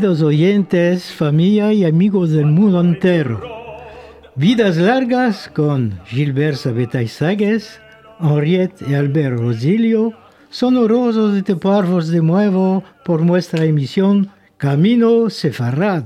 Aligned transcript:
Queridos 0.00 0.22
oyentes, 0.22 1.12
familia 1.12 1.74
y 1.74 1.84
amigos 1.84 2.30
del 2.30 2.46
mundo 2.46 2.80
entero, 2.80 3.42
vidas 4.34 4.78
largas 4.78 5.50
con 5.54 6.00
Gilbert 6.06 6.56
Sabetay 6.56 7.06
Sagues, 7.06 7.82
Henriette 8.18 8.80
y 8.88 8.94
Albert 8.94 9.38
Rosilio, 9.38 10.14
sonorosos 10.48 11.34
de 11.34 11.42
teparvos 11.42 12.08
de 12.08 12.22
nuevo 12.22 12.82
por 13.04 13.20
nuestra 13.20 13.66
emisión 13.66 14.30
Camino 14.56 15.28
Sefarad. 15.28 16.04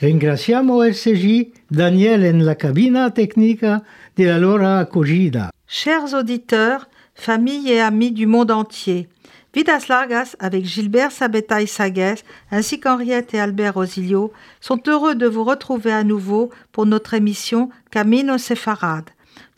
Ringraziamo 0.00 0.84
RCJ 0.84 1.54
Daniel 1.70 2.24
en 2.24 2.46
la 2.46 2.54
cabina 2.54 3.12
técnica 3.14 3.82
de 4.14 4.26
la 4.26 4.38
Lora 4.38 4.78
acogida. 4.78 5.50
Chers 5.66 6.14
auditeurs, 6.14 6.86
familles 7.14 7.72
et 7.72 7.80
amis 7.80 8.12
du 8.12 8.28
monde 8.28 8.52
entier, 8.52 9.08
Vidas 9.58 9.86
Largas 9.88 10.36
avec 10.38 10.64
Gilbert 10.64 11.10
Sabetaï 11.10 11.66
Sagues 11.66 12.22
ainsi 12.52 12.78
qu'Henriette 12.78 13.34
et 13.34 13.40
Albert 13.40 13.74
Rosilio 13.74 14.32
sont 14.60 14.80
heureux 14.86 15.16
de 15.16 15.26
vous 15.26 15.42
retrouver 15.42 15.90
à 15.90 16.04
nouveau 16.04 16.50
pour 16.70 16.86
notre 16.86 17.14
émission 17.14 17.68
Camino 17.90 18.38
Sefarad. 18.38 19.06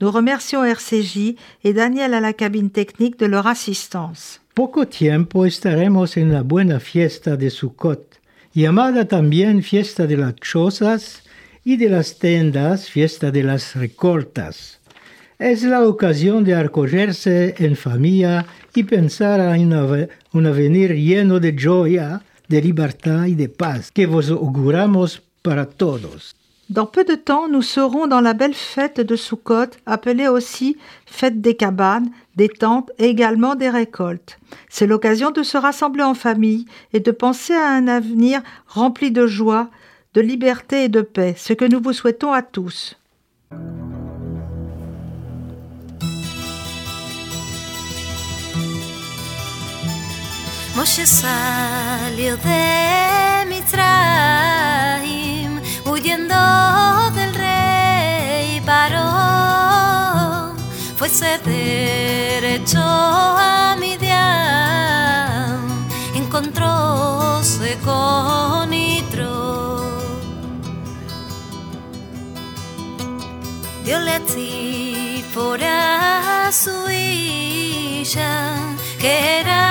Nous 0.01 0.11
remercions 0.11 0.65
RCJ 0.65 1.37
et 1.65 1.75
Daniel 1.75 2.15
à 2.15 2.21
la 2.21 2.33
cabine 2.33 2.71
technique 2.71 3.19
de 3.19 3.27
leur 3.27 3.47
assistance. 3.47 4.41
Poco 4.55 4.87
tiempo 4.87 5.45
estaremos 5.45 6.17
en 6.17 6.33
la 6.33 6.43
buena 6.43 6.81
fiesta 6.81 7.37
de 7.37 7.51
Sukkot, 7.51 8.21
llamada 8.55 9.05
también 9.05 9.63
fiesta 9.63 10.07
de 10.07 10.17
las 10.17 10.35
chozas 10.37 11.25
y 11.67 11.77
de 11.77 11.91
las 11.91 12.19
tendas, 12.19 12.89
fiesta 12.89 13.31
de 13.31 13.43
las 13.43 13.75
recoltas. 13.77 14.80
Es 15.41 15.63
la 15.63 15.89
ocasión 15.89 16.45
de 16.45 16.55
acogerse 16.55 17.55
en 17.57 17.75
familia 17.75 18.45
y 18.75 18.83
pensar 18.83 19.41
en 19.41 19.73
un 20.35 20.47
avenir 20.47 20.95
lleno 20.95 21.41
de 21.41 21.57
joya, 21.59 22.21
de 22.47 22.61
libertad 22.61 23.25
y 23.25 23.35
de 23.35 23.49
paz 23.49 23.91
que 23.91 24.05
vos 24.05 24.31
auguramos 24.31 25.23
para 25.41 25.65
todos. 25.65 26.35
Dans 26.69 26.85
peu 26.85 27.05
de 27.05 27.15
temps, 27.15 27.49
nous 27.49 27.63
serons 27.63 28.07
dans 28.07 28.21
la 28.21 28.35
belle 28.35 28.53
fête 28.53 29.01
de 29.01 29.17
Sukkot, 29.17 29.71
appelée 29.87 30.29
aussi 30.29 30.77
fête 31.07 31.41
des 31.41 31.57
cabanes, 31.57 32.11
des 32.37 32.51
tentes 32.51 32.91
et 32.99 33.07
également 33.07 33.55
des 33.55 33.71
récoltes. 33.71 34.39
C'est 34.69 34.87
l'occasion 34.87 35.31
de 35.31 35.43
se 35.43 35.57
rassembler 35.57 36.03
en 36.03 36.13
famille 36.13 36.67
et 36.93 37.01
de 37.01 37.13
penser 37.13 37.55
à 37.55 37.71
un 37.71 37.89
avenir 37.89 38.43
rempli 38.67 39.11
de 39.11 39.27
joie, 39.27 39.71
de 40.13 40.21
liberté 40.21 40.85
et 40.85 40.91
de 40.91 41.01
paix, 41.01 41.35
ce 41.39 41.55
que 41.55 41.65
nous 41.65 41.81
vous 41.81 41.95
souhaitons 41.95 42.31
à 42.31 42.43
tous. 42.43 42.99
Salió 50.87 52.39
de 52.39 53.45
Mitzrayim 53.47 53.91
huyendo 55.85 56.35
del 57.11 57.35
rey 57.35 58.63
Paró, 58.65 60.55
fuese 60.97 61.39
derecho 61.45 62.81
a 62.81 63.77
Midian, 63.79 65.61
encontróse 66.15 67.77
con 67.85 68.73
Itro. 68.73 69.85
Diosle 73.85 74.15
a 74.15 74.21
ti 74.21 75.25
por 75.35 75.63
a 75.63 76.51
su 76.51 76.91
hija 76.91 78.57
que 78.99 79.41
era 79.41 79.70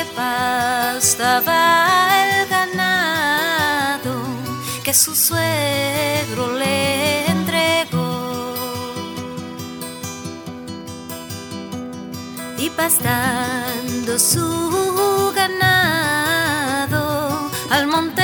Moshe 0.00 0.04
pastaba 0.16 2.08
el 2.24 2.48
ganado 2.48 4.22
que 4.82 4.94
su 4.94 5.14
suegro 5.14 6.56
le 6.58 7.26
entregó. 7.26 8.54
Y 12.58 12.70
pastando 12.70 14.18
su 14.18 15.32
ganado 15.34 17.50
al 17.70 17.86
monte 17.86 18.22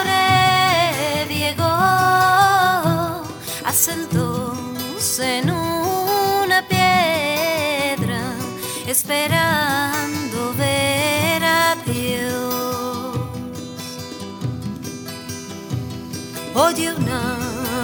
Oreb 0.00 1.28
llegó, 1.28 3.22
asentóse 3.64 5.38
en 5.38 5.50
una 5.50 6.66
piedra, 6.68 8.34
Oye 16.64 16.92
una 16.92 17.22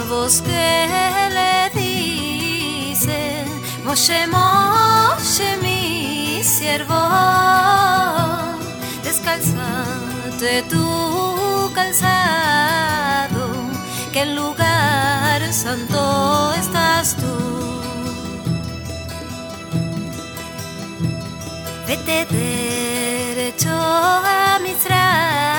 voz 0.09 0.41
que 0.41 1.29
le 1.37 1.69
dice, 1.77 3.43
Moshe, 3.83 4.25
Moshe, 4.27 5.57
mi 5.61 6.41
siervo, 6.41 7.01
descalzate 9.03 10.63
tu 10.69 11.71
calzado, 11.75 13.43
que 14.13 14.21
en 14.21 14.35
lugar 14.35 15.41
santo 15.51 16.53
estás 16.53 17.17
tú. 17.17 17.35
Vete 21.85 22.25
derecho 22.31 23.73
a 23.73 24.57
Mizraim 24.63 25.58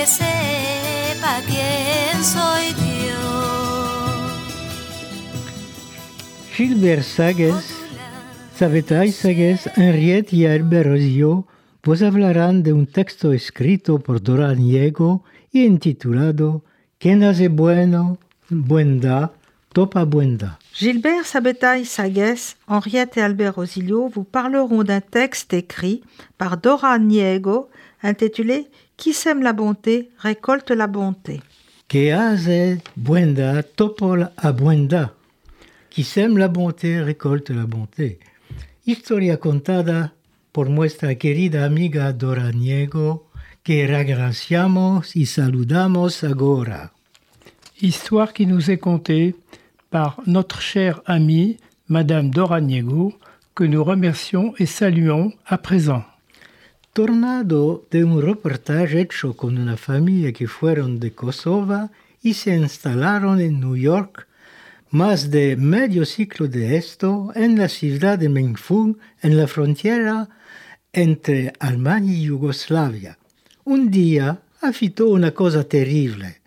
que 0.00 0.06
sepa 0.06 1.42
quién 1.46 2.24
soy 2.24 2.72
Dios. 2.72 3.20
Gilbert 6.54 7.02
Sagues, 7.02 7.66
Sabetay 8.56 9.12
Sagues, 9.12 9.68
Henriette 9.76 10.32
y 10.32 10.46
Albert 10.46 10.88
Rosillo 10.88 11.46
vos 11.84 12.00
hablarán 12.00 12.62
de 12.62 12.72
un 12.72 12.86
texto 12.86 13.34
escrito 13.34 13.98
por 13.98 14.22
Dora 14.22 14.54
Niego 14.54 15.22
y 15.52 15.66
intitulado 15.66 16.64
Que 16.98 17.14
nace 17.14 17.48
bueno, 17.48 18.16
buen 18.48 19.00
da, 19.00 19.32
topa 19.74 20.04
buen 20.04 20.38
da. 20.38 20.58
Gilbert 20.72 21.26
Sabetaille 21.26 21.84
Sagues, 21.84 22.56
Henriette 22.66 23.18
et 23.18 23.22
Albert 23.22 23.56
Rosilio 23.56 24.08
vous 24.08 24.24
parleront 24.24 24.82
d'un 24.82 25.02
texte 25.02 25.52
écrit 25.52 26.02
par 26.38 26.56
Dora 26.56 26.98
Niego 26.98 27.68
intitulé 28.02 28.70
Qui 29.00 29.14
sème 29.14 29.42
la 29.42 29.54
bonté 29.54 30.10
récolte 30.18 30.72
la 30.72 30.86
bonté. 30.86 31.40
Que 31.88 32.12
hace 32.12 32.82
buen 32.98 33.32
da, 33.32 33.62
topo 33.62 34.14
a 34.36 34.52
buen 34.52 34.88
da. 34.88 35.14
Qui 35.88 36.04
sème 36.04 36.36
la 36.36 36.48
bonté 36.48 37.00
récolte 37.00 37.48
la 37.48 37.64
bonté. 37.64 38.18
Historia 38.86 39.38
contada 39.38 40.12
por 40.52 40.68
nuestra 40.68 41.14
querida 41.14 41.64
amiga 41.64 42.12
Dora 42.12 42.52
Niego, 42.52 43.26
que 43.62 43.86
regraciamos 43.86 45.16
y 45.16 45.24
saludamos 45.24 46.22
agora. 46.22 46.92
Histoire 47.80 48.34
qui 48.34 48.44
nous 48.44 48.70
est 48.70 48.76
contée 48.76 49.34
par 49.88 50.20
notre 50.26 50.60
chère 50.60 51.00
amie, 51.06 51.56
Madame 51.88 52.28
Dora 52.28 52.60
Niego, 52.60 53.14
que 53.54 53.64
nous 53.64 53.82
remercions 53.82 54.52
et 54.58 54.66
saluons 54.66 55.32
à 55.46 55.56
présent. 55.56 56.04
Tornado 56.92 57.86
de 57.88 58.02
un 58.02 58.20
reportaje 58.20 59.00
hecho 59.00 59.36
con 59.36 59.56
una 59.58 59.76
familia 59.76 60.32
que 60.32 60.48
fueron 60.48 60.98
de 60.98 61.12
Kosovo 61.12 61.88
y 62.20 62.34
se 62.34 62.56
instalaron 62.56 63.40
en 63.40 63.60
New 63.60 63.76
York 63.76 64.26
más 64.90 65.30
de 65.30 65.54
medio 65.54 66.04
ciclo 66.04 66.48
de 66.48 66.76
esto 66.76 67.30
en 67.36 67.56
la 67.56 67.68
ciudad 67.68 68.18
de 68.18 68.28
Mengfung, 68.28 68.96
en 69.22 69.36
la 69.36 69.46
frontera 69.46 70.28
entre 70.92 71.52
Alemania 71.60 72.12
y 72.12 72.22
Yugoslavia. 72.22 73.16
Un 73.62 73.88
día 73.88 74.40
afitó 74.60 75.10
una 75.10 75.30
cosa 75.30 75.62
terrible, 75.62 76.40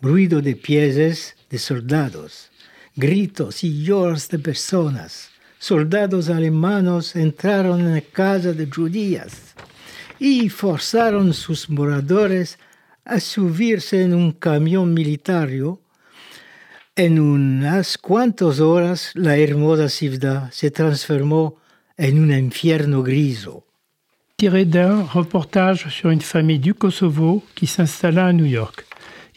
ruido 0.00 0.40
de 0.40 0.56
pies 0.56 1.36
de 1.50 1.58
soldados, 1.58 2.48
gritos 2.96 3.62
y 3.64 3.84
lloros 3.84 4.30
de 4.30 4.38
personas. 4.38 5.28
Soldados 5.58 6.30
alemanos 6.30 7.14
entraron 7.16 7.80
en 7.80 7.94
la 7.96 8.00
casa 8.00 8.54
de 8.54 8.66
judías 8.66 9.50
y 10.20 10.50
forzaron 10.50 11.32
sus 11.32 11.68
moradores 11.70 12.58
a 13.06 13.18
subirse 13.18 14.02
en 14.02 14.14
un 14.14 14.32
camión 14.32 14.92
militario. 14.92 15.80
En 16.94 17.18
unas 17.18 17.96
cuantas 17.96 18.60
horas 18.60 19.12
la 19.14 19.38
hermosa 19.38 19.88
ciudad 19.88 20.50
se 20.52 20.70
transformó 20.70 21.56
en 21.96 22.20
un 22.20 22.30
infierno 22.32 23.02
griso. 23.02 23.64
Tiré 24.36 24.66
d'un 24.66 25.04
reportage 25.04 25.88
sur 25.88 26.10
une 26.10 26.20
famille 26.20 26.58
du 26.58 26.74
Kosovo 26.74 27.42
qui 27.54 27.66
s'installa 27.66 28.26
à 28.26 28.32
New 28.32 28.46
York. 28.46 28.86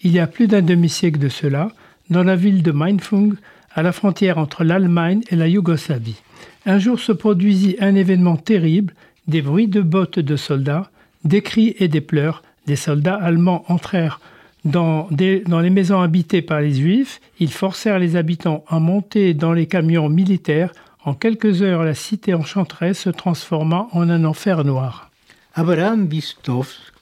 Il 0.02 0.12
y 0.12 0.20
a 0.20 0.28
plus 0.28 0.48
d'un 0.48 0.62
demi-siècle 0.62 1.20
de 1.20 1.30
cela, 1.30 1.70
dans 2.10 2.24
la 2.24 2.36
ville 2.36 2.62
de 2.62 2.72
Mainfung, 2.72 3.36
à 3.74 3.82
la 3.84 3.94
frontière 3.94 4.38
entre 4.38 4.64
l'Allemagne 4.64 5.22
et 5.30 5.36
la 5.36 5.48
Yougoslavie. 5.48 6.22
Un 6.66 6.80
jour 6.80 7.00
se 7.00 7.12
produisit 7.12 7.78
un 7.80 7.96
événement 7.96 8.38
terrible, 8.38 8.94
des 9.28 9.42
bruits 9.42 9.68
de 9.68 9.82
bottes 9.82 10.20
de 10.20 10.36
soldats, 10.36 10.90
des 11.24 11.42
cris 11.42 11.76
et 11.80 11.88
des 11.88 12.02
pleurs. 12.02 12.44
Des 12.66 12.76
soldats 12.76 13.16
allemands 13.16 13.66
entrèrent 13.68 14.20
dans, 14.66 15.08
les 15.12 15.70
maisons 15.70 16.02
habitées 16.02 16.42
par 16.42 16.62
les 16.62 16.74
Juifs. 16.74 17.20
Ils 17.40 17.52
forcèrent 17.52 18.00
les 18.00 18.16
habitants 18.16 18.64
à 18.68 18.80
monter 18.80 19.34
dans 19.34 19.54
les 19.54 19.68
camions 19.68 20.10
militaires. 20.10 20.72
En 21.04 21.14
quelques 21.14 21.62
heures, 21.62 21.84
la 21.84 21.96
cité 21.96 22.34
enchanteresse 22.34 23.00
se 23.00 23.10
transforma 23.10 23.88
en 23.92 24.10
un 24.10 24.24
enfer 24.24 24.64
noir. 24.64 25.10
Abraham 25.56 26.08
Vistovsk 26.08 26.94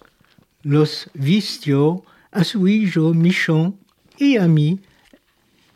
los 0.63 1.09
vistió 1.15 2.03
a 2.31 2.43
su 2.43 2.67
hijo 2.67 3.13
Michon 3.13 3.75
y 4.19 4.37
a 4.37 4.47
mí, 4.47 4.79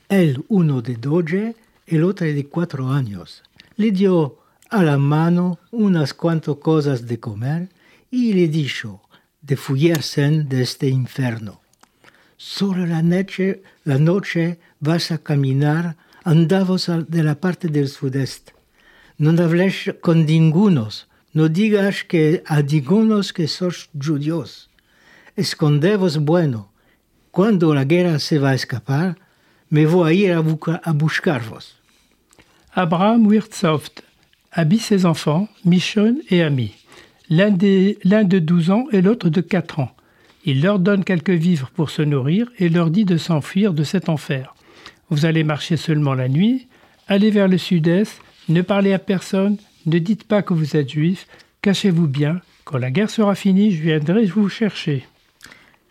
el 0.10 0.44
uno 0.50 0.82
de 0.82 0.96
doce, 0.96 1.56
el 1.88 2.04
otro 2.04 2.26
de 2.28 2.46
cuatro 2.46 2.90
años. 2.90 3.44
Le 3.78 3.92
dio 3.92 4.38
a 4.76 4.84
la 4.84 4.98
mano 4.98 5.60
unas 5.72 6.14
cuantas 6.14 6.58
cosas 6.58 7.08
de 7.08 7.18
comer 7.18 7.70
y 8.12 8.34
le 8.34 8.50
dijo 8.50 9.02
de 9.42 9.56
fugirse 9.56 10.30
de 10.30 10.62
este 10.62 10.90
infierno. 10.90 11.62
Solo 12.36 12.86
la 12.86 13.02
noche, 13.02 13.64
la 13.86 13.98
noche 13.98 14.60
vas 14.82 15.12
a 15.12 15.18
caminar, 15.20 15.96
andavos 16.26 16.92
de 17.08 17.24
la 17.24 17.36
parte 17.36 17.70
del 17.70 17.88
sudeste. 17.88 18.54
No 19.18 19.30
hables 19.42 19.96
con 20.02 20.26
ningunos, 20.26 21.08
no 21.32 21.48
digas 21.48 22.04
que 22.04 22.44
a 22.46 22.62
ningunos 22.62 23.32
que 23.32 23.48
sos 23.48 23.90
judíos. 23.94 24.70
Escondevos 25.38 26.18
bueno. 26.18 26.74
Cuando 27.32 27.74
la 27.74 27.86
guerra 27.86 28.20
se 28.20 28.40
va 28.40 28.50
a 28.52 28.56
escapar, 28.56 29.18
me 29.70 29.86
voy 29.86 30.10
a 30.10 30.14
ir 30.14 30.34
a, 30.34 30.42
busca- 30.42 30.82
a. 30.84 30.94
Abraham 32.74 33.28
Wirtsoft 33.28 34.05
habille 34.56 34.80
ses 34.80 35.06
enfants, 35.06 35.50
Michon 35.66 36.16
et 36.30 36.42
Ami, 36.42 36.72
l'un 37.30 37.52
de 37.52 38.40
12 38.40 38.72
ans 38.72 38.86
et 38.94 39.02
l'autre 39.02 39.30
de 39.30 39.42
4 39.42 39.80
ans. 39.80 39.92
Il 40.46 40.62
leur 40.62 40.80
donne 40.80 41.04
quelques 41.04 41.30
vivres 41.30 41.70
pour 41.76 41.90
se 41.90 42.02
nourrir 42.02 42.50
et 42.58 42.70
leur 42.70 42.90
dit 42.90 43.04
de 43.04 43.18
s'enfuir 43.18 43.74
de 43.74 43.84
cet 43.84 44.08
enfer. 44.08 44.56
Vous 45.10 45.26
allez 45.26 45.44
marcher 45.44 45.76
seulement 45.76 46.14
la 46.14 46.30
nuit, 46.30 46.68
allez 47.08 47.32
vers 47.32 47.50
le 47.50 47.58
sud-est, 47.58 48.22
ne 48.48 48.62
parlez 48.62 48.94
à 48.94 49.00
personne, 49.00 49.58
ne 49.86 50.00
dites 50.00 50.24
pas 50.24 50.42
que 50.42 50.54
vous 50.54 50.78
êtes 50.78 50.90
juif, 50.90 51.28
cachez-vous 51.62 52.08
bien, 52.08 52.40
quand 52.64 52.78
la 52.78 52.92
guerre 52.92 53.10
sera 53.10 53.36
finie, 53.36 53.72
je 53.72 53.82
viendrai 53.82 54.26
vous 54.26 54.50
chercher. 54.50 55.06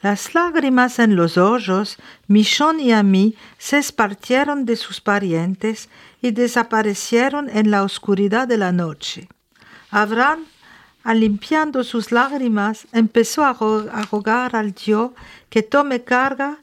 Las 0.04 0.34
lágrimas 0.34 0.98
en 0.98 1.16
los 1.16 1.38
ojos, 1.38 1.96
Michon 2.26 2.78
y 2.78 2.92
Ami 2.92 3.36
se 3.56 3.78
esparcieron 3.78 4.66
de 4.66 4.76
sus 4.76 5.00
parientes 5.00 5.88
y 6.20 6.30
desaparecieron 6.32 7.48
en 7.48 7.70
la 7.70 7.82
oscuridad 7.82 8.46
de 8.46 8.58
la 8.58 8.70
noche. 8.70 9.30
Abraham, 9.90 10.40
limpiando 11.06 11.82
sus 11.84 12.12
lágrimas, 12.12 12.86
empezó 12.92 13.46
a, 13.46 13.52
a 13.52 14.02
rogar 14.12 14.54
al 14.54 14.72
Dios 14.74 15.12
que 15.48 15.62
tome 15.62 16.04
carga 16.04 16.58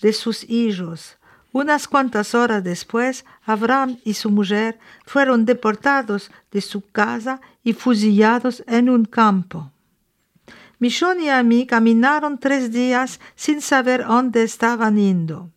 de 0.00 0.12
sus 0.12 0.48
hijos. 0.48 1.16
Unas 1.50 1.88
cuantas 1.88 2.32
horas 2.32 2.62
después, 2.62 3.24
Abraham 3.44 3.98
y 4.04 4.14
su 4.14 4.30
mujer 4.30 4.78
fueron 5.04 5.44
deportados 5.46 6.30
de 6.52 6.60
su 6.60 6.80
casa 6.80 7.40
y 7.64 7.72
fusillados 7.72 8.62
en 8.68 8.88
un 8.88 9.04
campo. 9.04 9.72
Michon 10.84 11.18
y 11.18 11.30
Ami 11.30 11.64
caminaron 11.64 12.36
tres 12.36 12.70
días 12.70 13.18
sin 13.36 13.62
saber 13.62 14.04
dónde 14.04 14.42
estaban 14.42 14.96
yendo. 14.96 15.50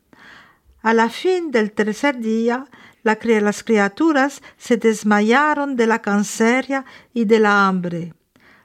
A 0.81 0.93
la 0.93 1.09
fin 1.09 1.51
del 1.51 1.73
tercer 1.73 2.19
día, 2.19 2.63
la 3.03 3.19
las 3.41 3.61
criaturas 3.61 4.41
se 4.55 4.77
desmayaron 4.77 5.75
de 5.75 5.85
la 5.85 6.01
canseria 6.01 6.85
y 7.13 7.25
de 7.25 7.39
la 7.39 7.67
hambre. 7.67 8.13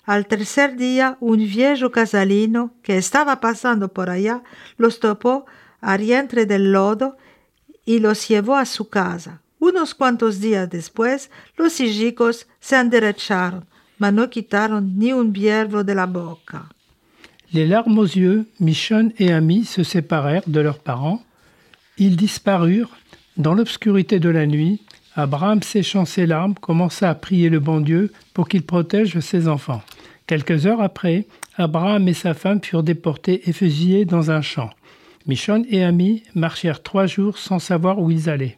Al 0.04 0.28
tercer 0.28 0.76
día, 0.76 1.16
un 1.18 1.38
viejo 1.38 1.90
casalino 1.90 2.74
que 2.84 2.96
estaba 2.96 3.40
pasando 3.40 3.92
por 3.92 4.08
allá 4.08 4.44
los 4.76 5.00
topó 5.00 5.46
a 5.80 5.96
rientre 5.96 6.46
del 6.46 6.70
lodo 6.70 7.16
y 7.84 7.98
los 7.98 8.28
llevó 8.28 8.54
a 8.54 8.66
su 8.66 8.88
casa. 8.88 9.42
Unos 9.58 9.96
cuantos 9.96 10.38
días 10.38 10.70
después, 10.70 11.28
los 11.56 11.80
hijicos 11.80 12.46
se 12.60 12.76
enderecharon, 12.76 13.66
ni 14.10 15.10
de 15.10 15.92
la 15.92 16.06
boca. 16.06 16.62
Les 17.52 17.66
larmes 17.66 17.98
aux 17.98 18.04
yeux, 18.04 18.46
Michon 18.60 19.12
et 19.18 19.32
Ami 19.32 19.64
se 19.64 19.82
séparèrent 19.82 20.42
de 20.46 20.60
leurs 20.60 20.78
parents. 20.78 21.22
Ils 21.98 22.16
disparurent 22.16 22.96
dans 23.36 23.54
l'obscurité 23.54 24.18
de 24.20 24.30
la 24.30 24.46
nuit. 24.46 24.80
Abraham, 25.14 25.62
séchant 25.62 26.06
ses 26.06 26.24
larmes, 26.24 26.54
commença 26.54 27.10
à 27.10 27.14
prier 27.14 27.50
le 27.50 27.60
bon 27.60 27.80
Dieu 27.80 28.10
pour 28.32 28.48
qu'il 28.48 28.62
protège 28.62 29.20
ses 29.20 29.48
enfants. 29.48 29.82
Quelques 30.26 30.66
heures 30.66 30.80
après, 30.80 31.26
Abraham 31.56 32.08
et 32.08 32.14
sa 32.14 32.32
femme 32.32 32.62
furent 32.62 32.82
déportés 32.82 33.48
et 33.48 33.52
fusillés 33.52 34.06
dans 34.06 34.30
un 34.30 34.40
champ. 34.40 34.70
Michon 35.26 35.64
et 35.68 35.84
Ami 35.84 36.22
marchèrent 36.34 36.82
trois 36.82 37.06
jours 37.06 37.36
sans 37.36 37.58
savoir 37.58 37.98
où 37.98 38.10
ils 38.10 38.30
allaient. 38.30 38.56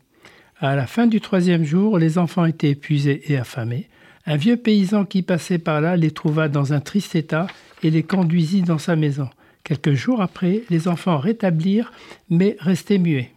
À 0.60 0.76
la 0.76 0.86
fin 0.86 1.08
du 1.08 1.20
troisième 1.20 1.64
jour, 1.64 1.98
les 1.98 2.16
enfants 2.16 2.46
étaient 2.46 2.70
épuisés 2.70 3.22
et 3.26 3.36
affamés. 3.36 3.88
Un 4.26 4.36
vieux 4.36 4.56
paysan 4.56 5.04
qui 5.04 5.20
passait 5.20 5.58
par 5.58 5.82
là 5.82 5.96
les 5.96 6.10
trouva 6.10 6.48
dans 6.48 6.72
un 6.72 6.80
triste 6.80 7.14
état 7.14 7.46
et 7.82 7.90
les 7.90 8.02
conduisit 8.02 8.62
dans 8.62 8.78
sa 8.78 8.96
maison. 8.96 9.28
Quelques 9.64 9.92
jours 9.92 10.22
après, 10.22 10.62
les 10.70 10.88
enfants 10.88 11.18
rétablirent, 11.18 11.92
mais 12.30 12.56
restaient 12.58 12.98
muets. 12.98 13.33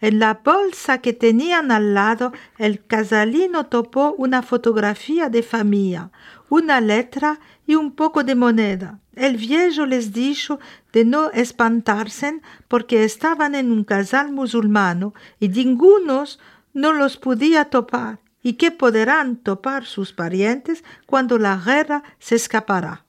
En 0.00 0.18
la 0.18 0.40
bolsa 0.44 0.98
que 0.98 1.12
tenían 1.12 1.70
al 1.70 1.94
lado, 1.94 2.32
el 2.58 2.84
casalino 2.84 3.66
topó 3.66 4.14
una 4.16 4.42
fotografía 4.42 5.28
de 5.28 5.42
familia, 5.42 6.10
una 6.48 6.80
letra 6.80 7.40
y 7.66 7.74
un 7.74 7.92
poco 7.92 8.24
de 8.24 8.34
moneda. 8.34 8.98
El 9.14 9.36
viejo 9.36 9.86
les 9.86 10.12
dijo 10.12 10.58
de 10.92 11.04
no 11.04 11.30
espantarse 11.30 12.40
porque 12.68 13.04
estaban 13.04 13.54
en 13.54 13.70
un 13.70 13.84
casal 13.84 14.32
musulmano 14.32 15.14
y 15.38 15.48
ningunos 15.48 16.38
no 16.72 16.92
los 16.92 17.16
podía 17.16 17.66
topar 17.66 18.18
y 18.42 18.54
que 18.54 18.70
podrán 18.70 19.36
topar 19.36 19.84
sus 19.84 20.12
parientes 20.12 20.82
cuando 21.06 21.38
la 21.38 21.56
guerra 21.56 22.02
se 22.18 22.36
escapará. 22.36 23.04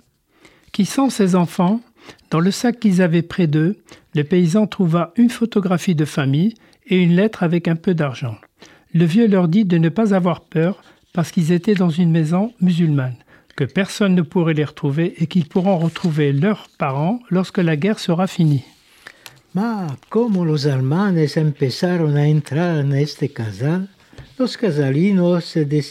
Qui 0.72 0.86
sont 0.86 1.12
ces 1.12 1.36
enfants 1.36 1.82
Dans 2.30 2.42
le 2.42 2.52
sac 2.52 2.80
qu'ils 2.80 3.02
avaient 3.02 3.22
près 3.22 3.48
d'eux, 3.48 3.78
le 4.16 4.24
paysan 4.24 4.68
trouva 4.68 5.14
une 5.18 5.30
photographie 5.30 5.96
de 5.96 6.06
famille 6.06 6.56
et 6.88 7.02
une 7.02 7.16
lettre 7.16 7.44
avec 7.44 7.68
un 7.68 7.76
peu 7.76 7.94
d'argent. 7.94 8.38
Le 8.94 9.06
vieux 9.06 9.28
leur 9.28 9.48
dit 9.48 9.66
de 9.66 9.78
ne 9.78 9.90
pas 9.90 10.14
avoir 10.14 10.42
peur 10.42 10.84
parce 11.14 11.32
qu'ils 11.32 11.52
étaient 11.52 11.76
dans 11.76 11.90
une 11.90 12.12
maison 12.12 12.54
musulmane, 12.62 13.16
que 13.56 13.64
personne 13.64 14.16
ne 14.16 14.22
pourrait 14.22 14.54
les 14.54 14.66
retrouver 14.66 15.16
et 15.18 15.28
qu'ils 15.28 15.48
pourront 15.48 15.78
retrouver 15.78 16.32
leurs 16.32 16.68
parents 16.78 17.20
lorsque 17.30 17.60
la 17.60 17.76
guerre 17.76 18.00
sera 18.00 18.28
finie. 18.28 18.66
Ma 19.54 19.86
como 20.10 20.46
los 20.46 20.66
alemanes 20.66 21.38
empezaron 21.38 22.18
a 22.18 22.28
entrar 22.28 22.80
en 22.80 22.92
este 22.92 23.30
casal, 23.30 23.88
los 24.40 24.58
casalinos 24.58 25.46
se 25.46 25.66
de 25.66 25.84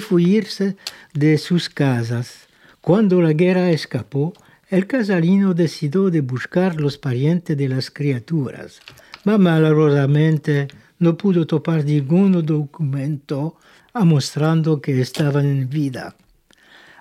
fuirse 0.00 0.76
de 1.14 1.38
sus 1.38 1.70
casas. 1.70 2.46
Cuando 2.82 3.22
la 3.22 3.32
guerra 3.32 3.70
escapó, 3.70 4.34
el 4.70 4.86
casalino 4.86 5.54
decidió 5.54 6.10
de 6.10 6.20
buscar 6.20 6.80
los 6.80 6.98
parientes 6.98 7.56
de 7.56 7.68
las 7.68 7.90
criaturas, 7.90 8.80
mas 9.24 9.38
malheureusamente 9.38 10.68
no 10.98 11.16
pudo 11.16 11.46
topar 11.46 11.84
ningún 11.84 12.44
documento 12.44 13.56
mostrando 14.04 14.80
que 14.80 15.00
estaban 15.00 15.46
en 15.46 15.68
vida. 15.68 16.16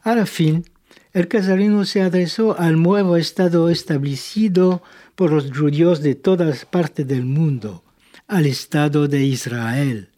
A 0.04 0.16
la 0.16 0.26
fin, 0.26 0.66
el 1.14 1.28
casalino 1.28 1.86
se 1.86 2.02
adresó 2.02 2.58
al 2.58 2.82
nuevo 2.82 3.18
estado 3.18 3.70
establecido 3.70 4.84
por 5.16 5.32
los 5.32 5.52
judíos 5.52 6.02
de 6.02 6.16
todas 6.16 6.66
partes 6.66 7.08
del 7.08 7.26
mundo, 7.26 7.84
al 8.28 8.46
estado 8.46 9.08
de 9.08 9.24
Israel. 9.24 10.10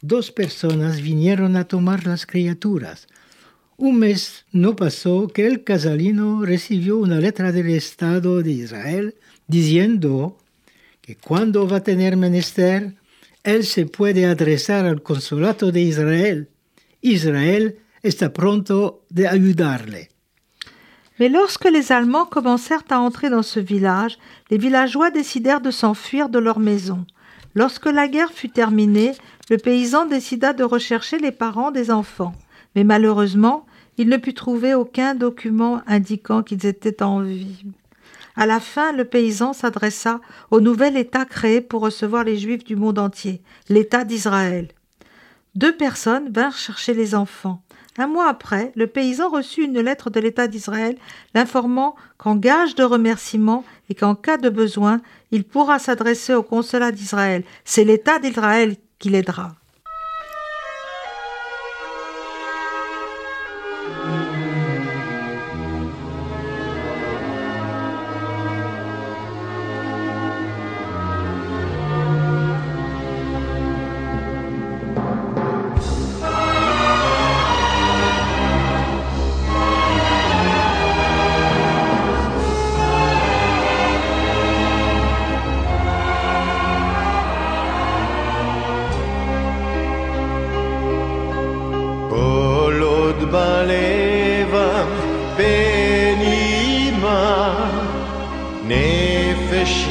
Dos 0.00 0.30
personas 0.30 1.02
vinieron 1.02 1.56
a 1.56 1.64
tomar 1.64 2.06
las 2.06 2.26
criaturas. 2.26 3.06
Un 3.82 3.98
que 5.28 5.46
el 5.46 5.64
casalino 5.64 6.44
recibió 6.44 6.98
una 6.98 7.18
del 7.50 7.70
Estado 7.70 8.42
de 8.42 8.52
Israel 8.52 9.14
diciendo 9.48 10.36
que 11.00 11.16
cuando 11.16 11.66
va 11.66 11.78
a 11.78 11.82
tener 11.82 12.18
menester, 12.18 12.94
él 13.42 13.64
se 13.64 13.86
puede 13.86 14.26
adresar 14.26 14.84
al 14.84 15.00
de 15.72 15.80
Israel. 15.80 16.50
Israel 17.00 17.78
está 18.02 18.34
pronto 18.34 19.06
de 19.08 19.26
ayudarle. 19.26 20.10
Mais 21.18 21.30
lorsque 21.30 21.70
les 21.70 21.90
Allemands 21.90 22.26
commencèrent 22.26 22.84
à 22.90 23.00
entrer 23.00 23.30
dans 23.30 23.42
ce 23.42 23.60
village, 23.60 24.18
les 24.50 24.58
villageois 24.58 25.10
décidèrent 25.10 25.62
de 25.62 25.70
s'enfuir 25.70 26.28
de 26.28 26.38
leur 26.38 26.58
maison. 26.58 27.06
Lorsque 27.54 27.86
la 27.86 28.08
guerre 28.08 28.32
fut 28.32 28.50
terminée, 28.50 29.12
le 29.48 29.56
paysan 29.56 30.04
décida 30.04 30.52
de 30.52 30.64
rechercher 30.64 31.18
les 31.18 31.32
parents 31.32 31.70
des 31.70 31.90
enfants. 31.90 32.34
Mais 32.74 32.84
malheureusement, 32.84 33.66
il 33.98 34.08
ne 34.08 34.16
put 34.16 34.34
trouver 34.34 34.74
aucun 34.74 35.14
document 35.14 35.82
indiquant 35.86 36.42
qu'ils 36.42 36.66
étaient 36.66 37.02
en 37.02 37.20
vie. 37.20 37.64
À 38.36 38.46
la 38.46 38.60
fin, 38.60 38.92
le 38.92 39.04
paysan 39.04 39.52
s'adressa 39.52 40.20
au 40.50 40.60
nouvel 40.60 40.96
État 40.96 41.24
créé 41.24 41.60
pour 41.60 41.82
recevoir 41.82 42.24
les 42.24 42.38
Juifs 42.38 42.64
du 42.64 42.76
monde 42.76 42.98
entier, 42.98 43.42
l'État 43.68 44.04
d'Israël. 44.04 44.68
Deux 45.54 45.76
personnes 45.76 46.30
vinrent 46.30 46.56
chercher 46.56 46.94
les 46.94 47.14
enfants. 47.14 47.62
Un 47.98 48.06
mois 48.06 48.28
après, 48.28 48.72
le 48.76 48.86
paysan 48.86 49.28
reçut 49.28 49.64
une 49.64 49.80
lettre 49.80 50.10
de 50.10 50.20
l'État 50.20 50.46
d'Israël 50.46 50.96
l'informant 51.34 51.96
qu'en 52.18 52.36
gage 52.36 52.76
de 52.76 52.84
remerciement 52.84 53.64
et 53.88 53.94
qu'en 53.94 54.14
cas 54.14 54.36
de 54.38 54.48
besoin, 54.48 55.00
il 55.32 55.44
pourra 55.44 55.78
s'adresser 55.78 56.34
au 56.34 56.42
consulat 56.42 56.92
d'Israël. 56.92 57.44
C'est 57.64 57.84
l'État 57.84 58.18
d'Israël 58.20 58.76
qui 58.98 59.10
l'aidera. 59.10 59.56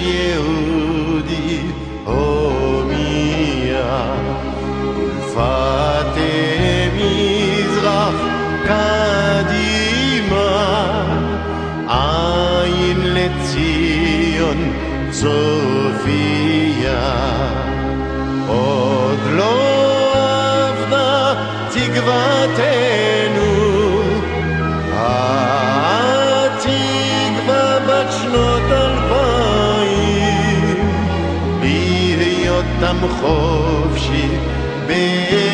you. 0.09 0.48
خفشی. 33.07 34.29
به 34.87 35.48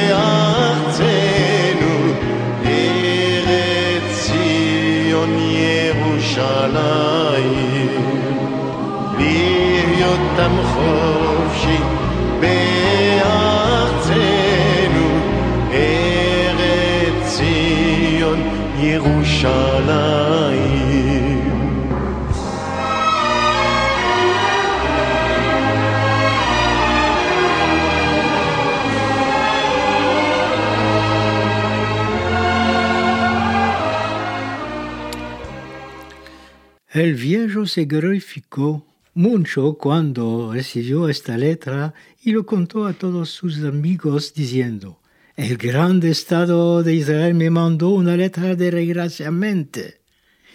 El 36.95 37.15
viejo 37.15 37.65
se 37.65 37.83
glorificó 37.83 38.87
mucho 39.15 39.73
cuando 39.73 40.53
recibió 40.53 41.09
esta 41.09 41.37
letra 41.37 41.93
y 42.23 42.31
lo 42.31 42.45
contó 42.45 42.85
a 42.85 42.93
todos 42.93 43.31
sus 43.31 43.61
amigos 43.65 44.33
diciendo, 44.33 45.01
el 45.35 45.57
grande 45.57 46.09
Estado 46.09 46.83
de 46.83 46.95
Israel 46.95 47.33
me 47.33 47.49
mandó 47.49 47.89
una 47.89 48.15
letra 48.15 48.55
de 48.55 48.71
regraciamiento. 48.71 49.81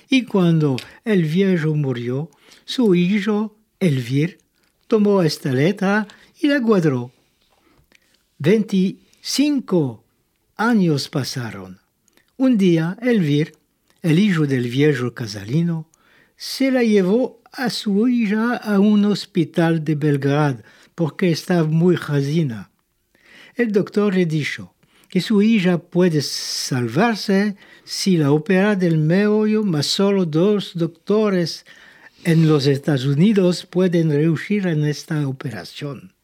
Y 0.08 0.24
cuando 0.24 0.76
el 1.04 1.24
viejo 1.24 1.74
murió, 1.74 2.30
su 2.64 2.94
hijo, 2.94 3.58
Elvir, 3.78 4.38
tomó 4.86 5.22
esta 5.22 5.52
letra 5.52 6.08
y 6.40 6.46
la 6.46 6.58
guardó. 6.58 7.12
Veinticinco 8.38 10.04
años 10.56 11.10
pasaron. 11.10 11.80
Un 12.38 12.56
día, 12.56 12.96
Elvir, 13.02 13.52
el 14.00 14.18
hijo 14.18 14.46
del 14.46 14.70
viejo 14.70 15.12
Casalino, 15.12 15.89
se 16.40 16.70
la 16.70 16.82
llevó 16.82 17.42
a 17.52 17.68
su 17.68 18.08
hija 18.08 18.56
a 18.56 18.80
un 18.80 19.04
hospital 19.04 19.84
de 19.84 19.94
Belgrad 19.94 20.60
porque 20.94 21.30
estaba 21.30 21.64
muy 21.64 21.96
jazina. 21.96 22.70
El 23.56 23.72
doctor 23.72 24.14
le 24.14 24.24
dijo 24.24 24.74
que 25.10 25.20
su 25.20 25.42
hija 25.42 25.76
puede 25.76 26.22
salvarse 26.22 27.56
si 27.84 28.16
la 28.16 28.32
opera 28.32 28.74
del 28.74 28.96
meollo, 28.96 29.64
mas 29.64 29.84
solo 29.84 30.24
dos 30.24 30.72
doctores 30.76 31.66
en 32.24 32.48
los 32.48 32.66
Estados 32.66 33.04
Unidos 33.04 33.66
pueden 33.66 34.10
reuscir 34.10 34.66
en 34.66 34.86
esta 34.86 35.28
operación. 35.28 36.14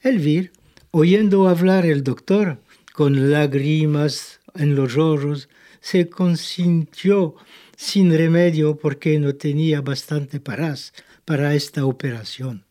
Elvir, 0.00 0.52
oyendo 0.90 1.48
hablar 1.48 1.84
el 1.84 2.02
doctor, 2.02 2.62
con 2.94 3.30
lágrimas 3.30 4.40
en 4.54 4.74
los 4.74 4.96
ojos, 4.96 5.50
se 5.82 6.08
consintió 6.08 7.36
sin 7.76 8.16
remedio 8.16 8.76
porque 8.76 9.18
no 9.18 9.34
tenía 9.34 9.80
bastante 9.80 10.40
paras 10.40 10.92
para 11.24 11.54
esta 11.54 11.84
operación. 11.84 12.64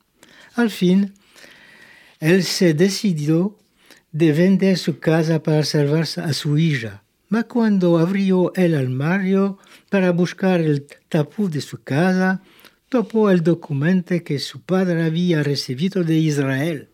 Al 0.56 0.70
fin, 0.70 1.14
él 2.20 2.44
se 2.44 2.74
decidió 2.74 3.58
de 4.12 4.32
vender 4.32 4.78
su 4.78 5.00
casa 5.00 5.42
para 5.42 5.64
salvarse 5.64 6.22
a 6.22 6.34
su 6.34 6.58
hija. 6.58 7.04
Mas 7.30 7.46
cuando 7.46 7.98
abrió 7.98 8.54
el 8.56 8.76
armario 8.76 9.58
para 9.90 10.12
buscar 10.12 10.62
el 10.62 10.86
tapú 11.10 11.50
de 11.50 11.62
su 11.62 11.82
casa, 11.82 12.44
topó 12.90 13.32
el 13.32 13.42
documento 13.42 14.14
que 14.24 14.38
su 14.38 14.62
padre 14.62 15.04
había 15.04 15.42
recibido 15.42 16.04
de 16.04 16.16
Israel. 16.18 16.90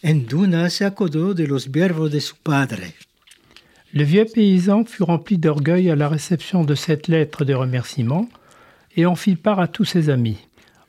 En 0.00 0.26
Duna 0.26 0.70
se 0.70 0.84
acordó 0.84 1.34
de 1.34 1.48
los 1.48 1.70
verbos 1.72 2.12
de 2.12 2.20
su 2.20 2.36
padre. 2.36 2.94
Le 3.94 4.02
vieux 4.02 4.24
paysan 4.24 4.84
fut 4.84 5.04
rempli 5.04 5.38
d'orgueil 5.38 5.90
à 5.90 5.96
la 5.96 6.08
réception 6.08 6.64
de 6.64 6.74
cette 6.74 7.08
lettre 7.08 7.44
de 7.44 7.54
remerciement 7.54 8.28
et 8.96 9.06
en 9.06 9.14
fit 9.14 9.36
part 9.36 9.60
à 9.60 9.68
tous 9.68 9.84
ses 9.84 10.10
amis, 10.10 10.38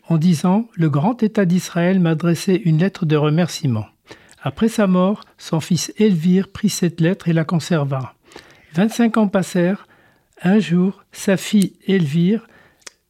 en 0.07 0.17
disant 0.17 0.67
Le 0.75 0.89
grand 0.89 1.21
État 1.21 1.45
d'Israël 1.45 1.99
m'a 1.99 2.11
adressé 2.11 2.61
une 2.65 2.79
lettre 2.79 3.05
de 3.05 3.15
remerciement. 3.15 3.85
Après 4.41 4.69
sa 4.69 4.87
mort, 4.87 5.23
son 5.37 5.59
fils 5.59 5.93
Elvire 5.97 6.47
prit 6.47 6.69
cette 6.69 7.01
lettre 7.01 7.27
et 7.27 7.33
la 7.33 7.43
conserva. 7.43 8.15
Vingt-cinq 8.73 9.17
ans 9.17 9.27
passèrent. 9.27 9.87
Un 10.41 10.59
jour, 10.59 11.03
sa 11.11 11.37
fille 11.37 11.73
Elvire, 11.87 12.47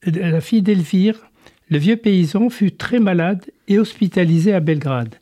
euh, 0.08 0.12
la 0.32 0.42
fille 0.42 0.62
d'Elvire, 0.62 1.28
le 1.70 1.78
vieux 1.78 1.98
paysan, 1.98 2.50
fut 2.50 2.72
très 2.72 3.00
malade 3.00 3.46
et 3.68 3.80
hospitalisé 3.80 4.54
à 4.54 4.60
Belgrade. 4.60 5.16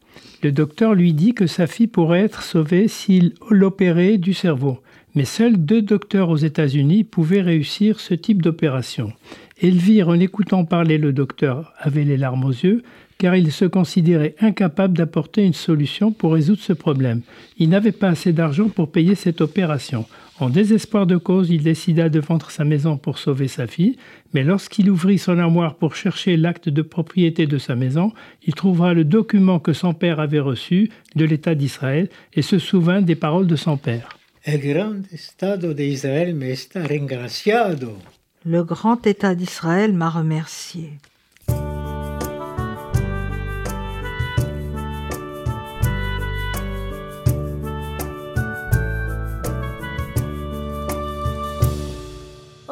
Le 0.45 0.51
docteur 0.51 0.93
lui 0.93 1.13
dit 1.13 1.33
que 1.33 1.47
sa 1.47 1.65
fille 1.65 1.87
pourrait 1.87 2.19
être 2.19 2.43
sauvée 2.43 2.87
s'il 2.87 3.33
l'opérait 3.49 4.19
du 4.19 4.35
cerveau. 4.35 4.77
Mais 5.15 5.25
seuls 5.25 5.57
deux 5.57 5.81
docteurs 5.81 6.29
aux 6.29 6.37
États-Unis 6.37 7.03
pouvaient 7.03 7.41
réussir 7.41 7.99
ce 7.99 8.13
type 8.13 8.43
d'opération. 8.43 9.11
Elvire, 9.59 10.07
en 10.07 10.19
écoutant 10.19 10.63
parler 10.63 10.99
le 10.99 11.13
docteur, 11.13 11.73
avait 11.79 12.03
les 12.03 12.15
larmes 12.15 12.45
aux 12.45 12.51
yeux, 12.51 12.83
car 13.17 13.35
il 13.35 13.51
se 13.51 13.65
considérait 13.65 14.35
incapable 14.39 14.97
d'apporter 14.97 15.43
une 15.43 15.53
solution 15.53 16.11
pour 16.11 16.33
résoudre 16.33 16.61
ce 16.61 16.73
problème. 16.73 17.21
Il 17.57 17.69
n'avait 17.69 17.91
pas 17.91 18.09
assez 18.09 18.33
d'argent 18.33 18.69
pour 18.69 18.91
payer 18.91 19.15
cette 19.15 19.41
opération. 19.41 20.05
En 20.39 20.49
désespoir 20.49 21.07
de 21.07 21.15
cause, 21.15 21.49
il 21.49 21.63
décida 21.63 22.09
de 22.09 22.19
vendre 22.19 22.51
sa 22.51 22.65
maison 22.65 22.97
pour 22.97 23.19
sauver 23.19 23.47
sa 23.47 23.67
fille, 23.67 23.97
mais 24.33 24.43
lorsqu'il 24.43 24.89
ouvrit 24.89 25.17
son 25.17 25.39
armoire 25.39 25.75
pour 25.75 25.95
chercher 25.95 26.35
l'acte 26.35 26.67
de 26.67 26.81
propriété 26.81 27.47
de 27.47 27.57
sa 27.57 27.75
maison, 27.75 28.11
il 28.45 28.53
trouva 28.53 28.93
le 28.93 29.05
document 29.05 29.59
que 29.59 29.71
son 29.71 29.93
père 29.93 30.19
avait 30.19 30.41
reçu 30.41 30.89
de 31.15 31.23
l'État 31.23 31.55
d'Israël 31.55 32.09
et 32.33 32.41
se 32.41 32.59
souvint 32.59 33.01
des 33.01 33.15
paroles 33.15 33.47
de 33.47 33.55
son 33.55 33.77
père. 33.77 34.09
El 34.43 34.59
gran 34.59 35.01
estado 35.11 35.73
de 35.73 35.83
Israel 35.83 36.35
me 36.35 36.51
está 36.51 36.85
rengraciado. 36.85 37.97
Le 38.43 38.63
grand 38.63 39.07
État 39.07 39.33
d'Israël 39.33 39.93
m'a 39.93 40.09
remercié. 40.09 40.99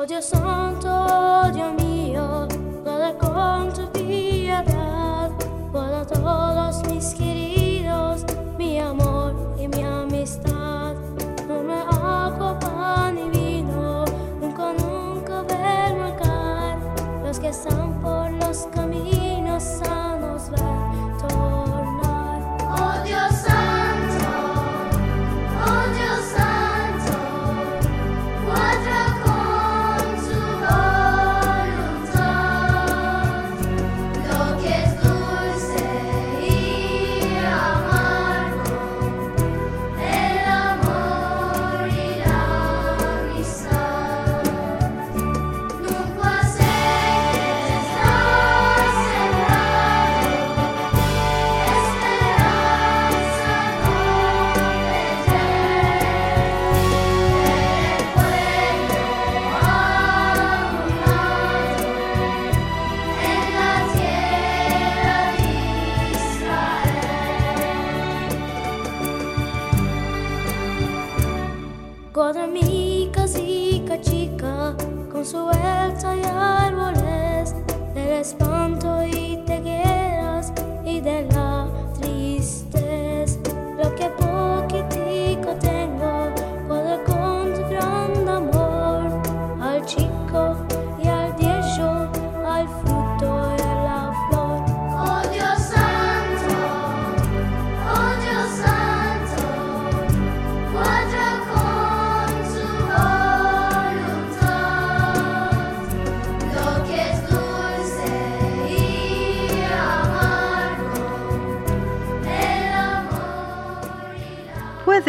Oh 0.04 0.06
Dios 0.06 0.26
santo, 0.26 1.50
Dios 1.54 1.74
mío, 1.82 2.46
guarda 2.84 3.18
con 3.18 3.72
tu 3.72 3.90
piedad, 3.94 5.32
guarda 5.72 6.06
todos 6.06 6.84
mis 6.92 7.14
queridos, 7.14 8.26
mi 8.58 8.80
amor 8.80 9.34
y 9.58 9.70
mi 9.70 9.82
amistad. 9.82 10.96
No 11.48 11.64
me 11.64 11.76
hago 11.76 12.60
pan 12.60 13.18
y 13.18 13.30
vino, 13.30 14.04
nunca, 14.42 14.74
nunca 14.74 15.42
ver 15.44 15.96
marcar 15.96 16.78
los 17.24 17.40
que 17.40 17.48
están 17.48 18.02
por 18.02 18.30
los 18.30 18.68
caminos 18.76 19.64
sanos 19.64 20.50
ver 20.50 21.73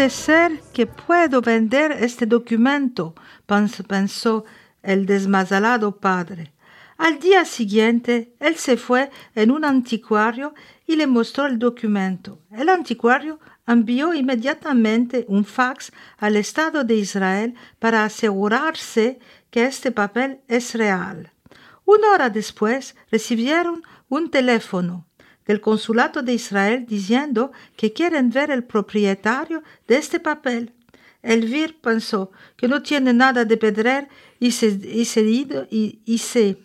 Puede 0.04 0.16
ser 0.16 0.60
que 0.74 0.84
puedo 0.86 1.40
vender 1.40 1.92
este 1.92 2.26
documento, 2.26 3.14
pens- 3.48 3.82
pensó 3.86 4.44
el 4.82 5.06
desmazalado 5.06 5.96
padre. 5.96 6.52
Al 6.98 7.18
día 7.18 7.46
siguiente, 7.46 8.34
él 8.38 8.56
se 8.56 8.76
fue 8.76 9.10
en 9.34 9.50
un 9.50 9.64
anticuario 9.64 10.52
y 10.86 10.96
le 10.96 11.06
mostró 11.06 11.46
el 11.46 11.58
documento. 11.58 12.38
El 12.50 12.68
anticuario 12.68 13.40
envió 13.66 14.12
inmediatamente 14.12 15.24
un 15.26 15.46
fax 15.46 15.90
al 16.18 16.36
Estado 16.36 16.84
de 16.84 16.96
Israel 16.96 17.54
para 17.78 18.04
asegurarse 18.04 19.18
que 19.50 19.64
este 19.64 19.90
papel 19.90 20.40
es 20.48 20.74
real. 20.74 21.32
Una 21.86 22.10
hora 22.12 22.28
después 22.28 22.94
recibieron 23.10 23.82
un 24.10 24.30
teléfono 24.30 25.06
del 25.46 25.60
Consulado 25.60 26.22
de 26.22 26.34
Israel 26.34 26.86
diciendo 26.88 27.52
que 27.76 27.92
quieren 27.92 28.30
ver 28.30 28.50
el 28.50 28.64
propietario 28.64 29.62
de 29.86 29.96
este 29.96 30.20
papel. 30.20 30.72
Elvir 31.22 31.80
pensó 31.80 32.30
que 32.56 32.68
no 32.68 32.82
tiene 32.82 33.12
nada 33.12 33.44
de 33.44 33.56
perder 33.56 34.08
y 34.38 34.50
se, 34.52 34.68
y 34.68 36.00
y- 36.04 36.18
se 36.18 36.58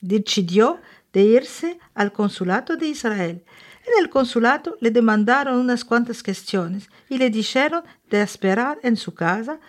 decidió 0.00 0.80
de 1.12 1.22
irse 1.22 1.78
al 1.94 2.12
Consulado 2.12 2.76
de 2.76 2.88
Israel. 2.88 3.44
En 3.86 4.02
el 4.02 4.10
consulado 4.10 4.76
le 4.80 4.90
demandaron 4.90 5.58
unas 5.58 5.84
cuantas 5.84 6.22
cuestiones 6.22 6.88
y 7.08 7.18
le 7.18 7.30
dijeron 7.30 7.84
de 8.10 8.20
esperar 8.20 8.78
en 8.82 8.96
su 8.96 9.14
casa 9.14 9.60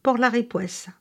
por 0.00 0.18
la 0.18 0.30
respuesta. 0.30 0.96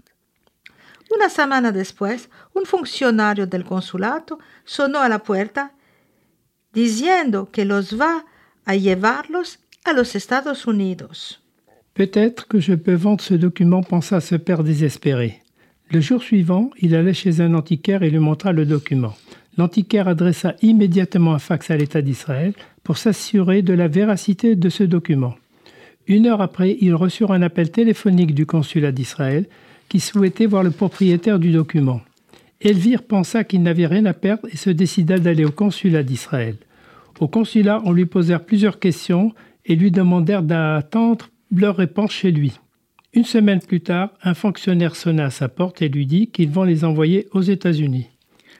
Una 1.16 1.30
semana 1.30 1.72
después, 1.72 2.30
un 2.54 2.66
funcionario 2.66 3.46
del 3.48 3.64
consulato 3.64 4.40
sonó 4.66 5.00
a 5.00 5.08
la 5.08 5.20
puerta 5.20 5.72
diciendo 6.76 7.50
que 7.52 7.66
los 7.66 8.00
va 8.00 8.26
a 8.66 8.76
llevarlos 8.76 9.60
a 9.86 9.94
los 9.94 10.16
Estados 10.16 10.68
Unidos. 10.68 11.40
Peut-être 11.94 12.48
que 12.48 12.60
je 12.60 12.74
peux 12.74 12.96
vendre 12.96 13.24
ce 13.24 13.34
document, 13.34 13.82
pensa 13.82 14.20
ce 14.20 14.36
père 14.36 14.64
désespéré. 14.64 15.42
Le 15.92 16.02
jour 16.02 16.22
suivant, 16.22 16.72
il 16.82 16.94
allait 16.94 17.14
chez 17.14 17.40
un 17.40 17.54
antiquaire 17.54 18.04
et 18.04 18.10
lui 18.10 18.20
montra 18.20 18.52
le 18.52 18.66
document. 18.66 19.16
L'antiquaire 19.58 20.10
adressa 20.10 20.56
immédiatement 20.62 21.34
un 21.34 21.40
fax 21.40 21.72
à 21.72 21.78
l'État 21.78 22.02
d'Israël 22.02 22.54
pour 22.84 22.98
s'assurer 22.98 23.62
de 23.62 23.74
la 23.74 23.88
véracité 23.88 24.56
de 24.56 24.70
ce 24.70 24.84
document. 24.84 25.36
Une 26.08 26.28
heure 26.28 26.42
après, 26.42 26.78
ils 26.82 26.94
reçurent 26.94 27.32
un 27.32 27.42
appel 27.42 27.72
téléphonique 27.72 28.36
du 28.36 28.46
consulat 28.46 28.92
d'Israël 28.92 29.46
qui 29.88 30.00
souhaitait 30.00 30.46
voir 30.46 30.64
le 30.64 30.72
propriétaire 30.72 31.40
du 31.40 31.52
document. 31.52 32.02
Elvire 32.62 33.04
pensa 33.04 33.44
qu'il 33.44 33.64
n'avait 33.64 33.88
rien 33.88 34.06
à 34.06 34.14
perdre 34.14 34.48
et 34.52 34.58
se 34.58 34.70
décida 34.70 35.18
d'aller 35.20 35.46
au 35.46 35.52
consulat 35.52 36.04
d'Israël. 36.04 36.56
Au 37.19 37.28
consulat, 37.28 37.82
on 37.86 37.91
lui 37.91 38.06
posèrent 38.06 38.45
plusieurs 38.45 38.80
questions 38.80 39.34
et 39.65 39.75
lui 39.75 39.91
demandèrent 39.91 40.43
d'attendre 40.43 41.30
leur 41.51 41.78
réponse 41.78 42.12
chez 42.12 42.32
lui. 42.32 42.60
Une 43.13 43.23
semaine 43.23 43.62
plus 43.62 43.82
tard, 43.82 44.12
un 44.21 44.34
fonctionnaire 44.34 44.95
sonna 44.95 45.25
à 45.25 45.30
sa 45.30 45.47
porte 45.47 45.82
et 45.82 45.88
lui 45.88 46.06
dit 46.06 46.28
qu'ils 46.28 46.49
vont 46.49 46.65
les 46.65 46.84
envoyer 46.84 47.28
aux 47.32 47.41
États-Unis. 47.41 48.10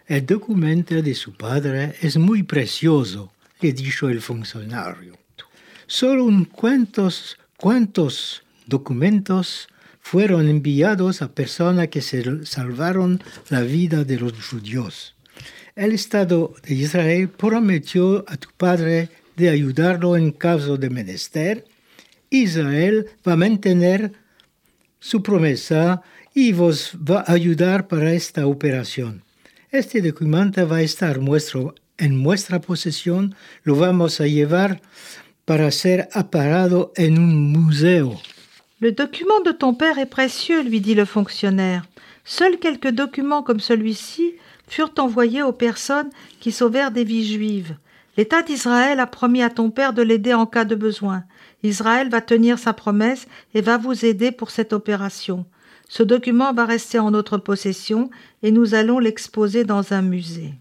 El 0.08 0.26
documento 0.26 1.02
de 1.02 1.14
su 1.14 1.32
padre 1.32 1.94
es 2.02 2.16
muy 2.18 2.44
precioso, 2.44 3.32
le 3.62 3.74
dijo 3.74 4.08
el 4.08 4.22
funcionario. 4.22 5.14
Solo 5.88 6.26
un 6.26 6.46
cuantos, 6.46 7.38
cuantos 7.58 8.44
documentos 8.68 9.68
fueron 10.00 10.48
enviados 10.48 11.22
a 11.22 11.34
personas 11.34 11.88
que 11.88 12.02
se 12.02 12.46
salvaron 12.46 13.20
la 13.50 13.62
vida 13.62 14.04
de 14.04 14.20
los 14.20 14.34
judíos. 14.48 15.15
El 15.76 15.92
Estado 15.92 16.54
de 16.64 16.74
Israel 16.74 17.28
prometió 17.28 18.24
a 18.30 18.38
tu 18.38 18.48
padre 18.56 19.10
de 19.36 19.50
ayudarlo 19.50 20.16
en 20.16 20.32
caso 20.32 20.78
de 20.78 20.90
menester. 20.90 21.66
Israel 22.30 23.08
va 23.28 23.34
a 23.34 23.36
mantener 23.36 24.14
su 25.02 25.22
promesa 25.22 26.02
y 26.34 26.54
vos 26.54 26.94
va 26.96 27.26
a 27.28 27.34
ayudar 27.34 27.90
para 27.90 28.14
esta 28.14 28.48
operación. 28.48 29.24
Este 29.70 30.02
documento 30.02 30.66
va 30.66 30.78
a 30.78 30.82
estar 30.82 31.20
en 31.98 32.24
nuestra 32.24 32.62
posesión, 32.62 33.36
lo 33.64 33.76
vamos 33.76 34.22
a 34.22 34.28
llevar 34.28 34.82
para 35.44 35.70
ser 35.72 36.08
aparado 36.14 36.94
en 36.96 37.20
un 37.20 37.52
museo. 37.52 38.22
Le 38.80 38.94
document 38.94 39.44
de 39.44 39.52
ton 39.52 39.76
père 39.76 40.00
est 40.00 40.10
précieux, 40.10 40.64
lui 40.64 40.80
dit 40.80 40.96
le 40.96 41.04
fonctionnaire. 41.04 41.86
Seuls 42.24 42.60
quelques 42.60 42.94
documents 42.94 43.44
comme 43.44 43.60
celui-ci 43.60 44.36
furent 44.68 44.94
envoyés 44.98 45.44
aux 45.44 45.52
personnes 45.52 46.10
qui 46.40 46.52
sauvèrent 46.52 46.92
des 46.92 47.04
vies 47.04 47.26
juives. 47.26 47.76
L'État 48.18 48.42
d'Israël 48.42 49.00
a 49.00 49.08
promis 49.08 49.44
à 49.44 49.50
ton 49.50 49.70
père 49.70 49.94
de 49.94 50.02
l'aider 50.02 50.34
en 50.34 50.46
cas 50.46 50.66
de 50.66 50.76
besoin. 50.76 51.24
Israël 51.64 52.10
va 52.10 52.22
tenir 52.22 52.60
sa 52.60 52.74
promesse 52.74 53.28
et 53.54 53.62
va 53.62 53.78
vous 53.78 54.06
aider 54.06 54.32
pour 54.32 54.52
cette 54.52 54.74
opération. 54.74 55.46
Ce 55.90 56.04
document 56.04 56.54
va 56.54 56.66
rester 56.66 57.00
en 57.00 57.12
notre 57.12 57.38
possession 57.38 58.10
et 58.42 58.52
nous 58.52 58.74
allons 58.74 59.00
l'exposer 59.00 59.66
dans 59.66 59.94
un 59.94 60.02
musée. 60.02 60.54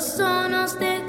Sonos 0.00 0.78
de 0.78 1.04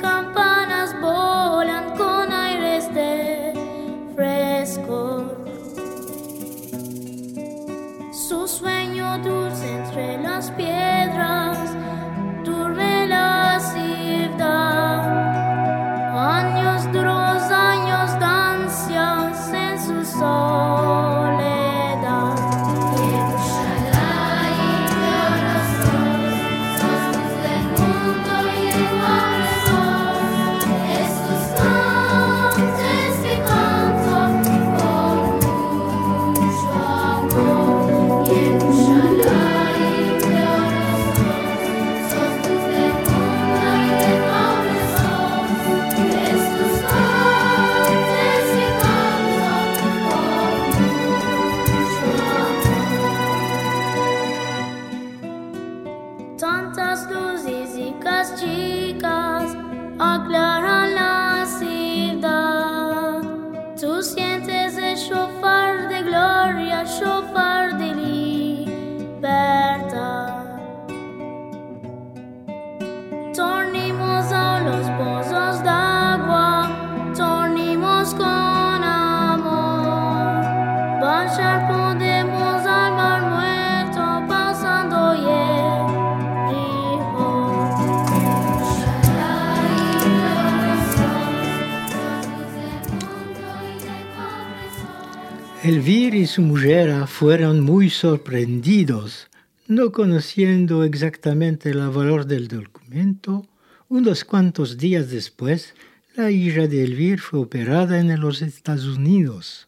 Elvira 95.64 96.18
y 96.18 96.26
su 96.26 96.42
mujer 96.42 97.06
fueron 97.06 97.60
muy 97.62 97.92
sorprendidos, 97.92 99.28
no 99.68 99.92
conociendo 99.92 100.84
exactamente 100.84 101.70
el 101.70 101.88
valor 101.88 102.26
del 102.26 102.48
documento. 102.48 103.46
Unos 103.88 104.26
cuantos 104.26 104.80
días 104.80 105.12
después, 105.12 105.76
la 106.16 106.32
hija 106.32 106.66
de 106.66 106.84
Elvira 106.84 107.22
fue 107.22 107.42
operada 107.42 108.00
en 108.00 108.20
los 108.20 108.42
Estados 108.42 108.86
Unidos. 108.86 109.68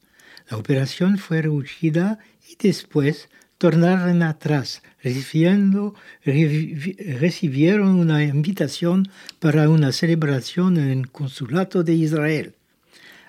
La 0.50 0.58
operación 0.58 1.20
fue 1.20 1.44
reducida 1.44 2.18
y 2.50 2.56
después 2.56 3.30
tornaron 3.60 4.24
atrás, 4.24 4.82
recibiendo, 5.04 5.94
recibieron 6.26 7.90
una 7.90 8.24
invitación 8.24 9.10
para 9.40 9.70
una 9.70 9.92
celebración 9.92 10.78
en 10.78 10.90
el 10.90 11.12
consulado 11.12 11.84
de 11.84 11.94
Israel. 11.94 12.56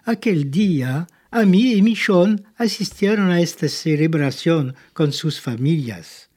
Aquel 0.06 0.50
día, 0.50 1.06
Ami 1.36 1.72
y 1.72 1.82
Michon 1.82 2.46
asistieron 2.58 3.32
a 3.32 3.40
esta 3.40 3.68
celebración 3.68 4.76
con 4.92 5.12
sus 5.12 5.40
familias. 5.40 6.30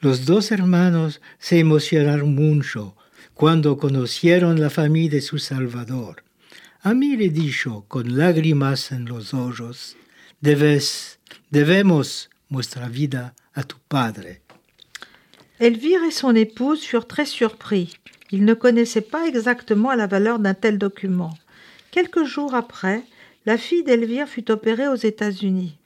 Los 0.00 0.26
dos 0.26 0.52
hermanos 0.52 1.22
se 1.38 1.58
emocionaron 1.58 2.34
mucho 2.34 2.94
cuando 3.32 3.78
conocieron 3.78 4.60
la 4.60 4.68
familia 4.68 5.12
de 5.12 5.20
su 5.22 5.38
Salvador. 5.38 6.22
Ami 6.82 7.16
le 7.16 7.30
dijo 7.30 7.86
con 7.88 8.18
lágrimas 8.18 8.92
en 8.92 9.06
los 9.06 9.32
ojos, 9.32 9.96
Debes, 10.42 11.18
debemos 11.50 12.28
nuestra 12.50 12.90
vida 12.90 13.34
a 13.54 13.62
tu 13.62 13.76
padre. 13.88 14.42
Elvire 15.60 16.04
et 16.04 16.10
son 16.10 16.36
épouse 16.36 16.84
furent 16.84 17.06
très 17.06 17.24
surpris. 17.24 17.94
Ils 18.30 18.44
ne 18.44 18.52
connaissaient 18.52 19.00
pas 19.00 19.26
exactement 19.26 19.94
la 19.94 20.06
valeur 20.06 20.38
d'un 20.38 20.52
tel 20.52 20.76
document. 20.76 21.38
Quelques 21.90 22.24
jours 22.24 22.54
après, 22.54 23.04
la 23.46 23.56
fille 23.56 23.84
d'Elvire 23.84 24.28
fut 24.28 24.50
opérée 24.50 24.88
aux 24.88 24.94
États-Unis. 24.94 25.78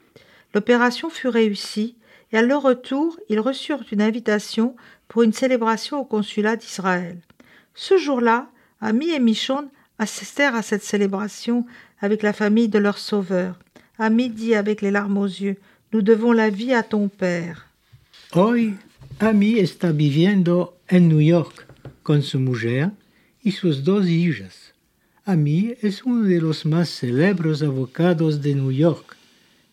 L'opération 0.53 1.09
fut 1.09 1.27
réussie 1.27 1.95
et 2.31 2.37
à 2.37 2.41
leur 2.41 2.61
retour, 2.61 3.17
ils 3.29 3.39
reçurent 3.39 3.83
une 3.91 4.01
invitation 4.01 4.75
pour 5.07 5.23
une 5.23 5.33
célébration 5.33 5.99
au 5.99 6.05
consulat 6.05 6.55
d'Israël. 6.55 7.17
Ce 7.73 7.97
jour-là, 7.97 8.49
Ami 8.81 9.11
et 9.11 9.19
Michon 9.19 9.69
assistèrent 9.99 10.55
à 10.55 10.61
cette 10.61 10.83
célébration 10.83 11.65
avec 12.01 12.21
la 12.21 12.33
famille 12.33 12.67
de 12.67 12.79
leur 12.79 12.97
sauveur. 12.97 13.57
Ami 13.97 14.29
dit 14.29 14.55
avec 14.55 14.81
les 14.81 14.91
larmes 14.91 15.17
aux 15.17 15.25
yeux 15.25 15.57
Nous 15.93 16.01
devons 16.01 16.31
la 16.31 16.49
vie 16.49 16.73
à 16.73 16.83
ton 16.83 17.07
père. 17.07 17.67
Hoy 18.35 18.73
Ami 19.19 19.57
está 19.57 19.91
viviendo 19.91 20.75
en 20.91 20.99
New 20.99 21.21
York 21.21 21.65
con 22.03 22.21
su 22.21 22.39
mujer 22.39 22.91
dos 23.83 24.07
hijas. 24.07 24.73
Ami 25.29 25.73
es 25.81 26.05
uno 26.05 26.23
de 26.23 26.39
los 26.39 26.65
más 26.65 26.87
célebres 26.87 27.61
abogados 27.61 28.41
de 28.41 28.55
New 28.55 28.71
York. 28.71 29.17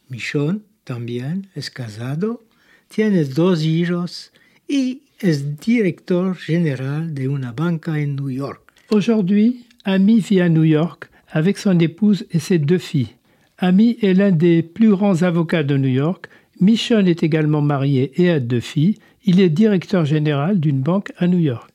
Michon 0.08 0.64
también 0.82 1.46
es 1.54 1.70
casado, 1.70 2.42
tiene 2.88 3.22
dos 3.24 3.62
hijos 3.62 4.32
y 4.66 5.02
es 5.20 5.60
director 5.60 6.34
général 6.34 7.14
de 7.14 7.28
una 7.28 7.52
banca 7.52 8.00
en 8.00 8.16
New 8.16 8.30
York. 8.30 8.62
Aujourd'hui, 8.90 9.64
Ami 9.84 10.18
vit 10.18 10.40
à 10.40 10.48
New 10.48 10.64
York 10.64 11.08
avec 11.28 11.56
son 11.56 11.78
épouse 11.78 12.26
et 12.32 12.40
ses 12.40 12.58
deux 12.58 12.78
filles. 12.78 13.14
Ami 13.58 13.96
est 14.02 14.14
l'un 14.14 14.32
des 14.32 14.64
plus 14.64 14.90
grands 14.90 15.22
avocats 15.22 15.62
de 15.62 15.76
New 15.76 15.86
York. 15.86 16.26
Michonne 16.58 17.06
est 17.06 17.22
également 17.22 17.62
marié 17.62 18.10
et 18.16 18.28
a 18.28 18.40
deux 18.40 18.58
filles. 18.58 18.98
Il 19.24 19.38
est 19.38 19.50
directeur 19.50 20.04
général 20.04 20.58
d'une 20.58 20.80
banque 20.80 21.12
à 21.16 21.28
New 21.28 21.38
York. 21.38 21.70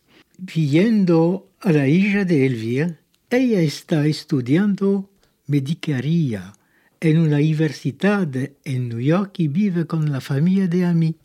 Viendo 0.45 1.45
a 1.61 1.71
la 1.71 1.87
hija 1.87 2.25
de 2.25 2.33
Elvira, 2.33 2.87
ella 3.31 3.61
está 3.61 4.07
estudiando 4.07 5.07
medicaría 5.45 6.53
en 6.99 7.19
una 7.19 7.37
universidad 7.37 8.27
en 8.63 8.89
New 8.89 8.99
York 8.99 9.35
y 9.37 9.47
vive 9.47 9.85
con 9.85 10.11
la 10.11 10.19
familia 10.19 10.67
de 10.67 10.83
Ami, 10.83 11.15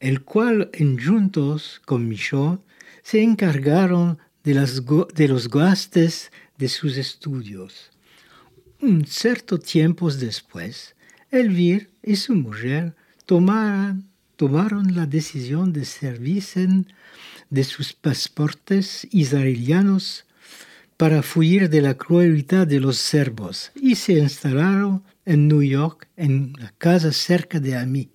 el 0.00 0.22
cual 0.22 0.70
juntos 1.04 1.82
con 1.84 2.08
Michon 2.08 2.62
se 3.02 3.22
encargaron 3.22 4.18
de 4.42 5.28
los 5.28 5.50
gastos 5.50 6.30
de 6.56 6.68
sus 6.68 6.96
estudios. 6.96 7.90
Un 8.80 9.06
cierto 9.06 9.58
tiempo 9.58 10.10
después, 10.10 10.94
Elvir 11.30 11.90
y 12.02 12.16
su 12.16 12.34
mujer 12.34 12.94
tomaron, 13.26 14.08
tomaron 14.36 14.94
la 14.94 15.04
decisión 15.04 15.74
de 15.74 15.84
servirse 15.84 16.66
de 17.50 17.64
sus 17.64 17.92
pasaportes 17.92 19.06
israelianos 19.10 20.24
para 20.96 21.22
fuir 21.22 21.68
de 21.68 21.80
la 21.80 21.94
crueldad 21.94 22.66
de 22.66 22.80
los 22.80 22.96
serbos 22.96 23.72
y 23.80 23.96
se 23.96 24.18
instalaron 24.18 25.02
en 25.26 25.48
New 25.48 25.62
York 25.62 26.08
en 26.16 26.54
una 26.56 26.72
casa 26.78 27.12
cerca 27.12 27.60
de 27.60 27.76
Ami. 27.76 28.10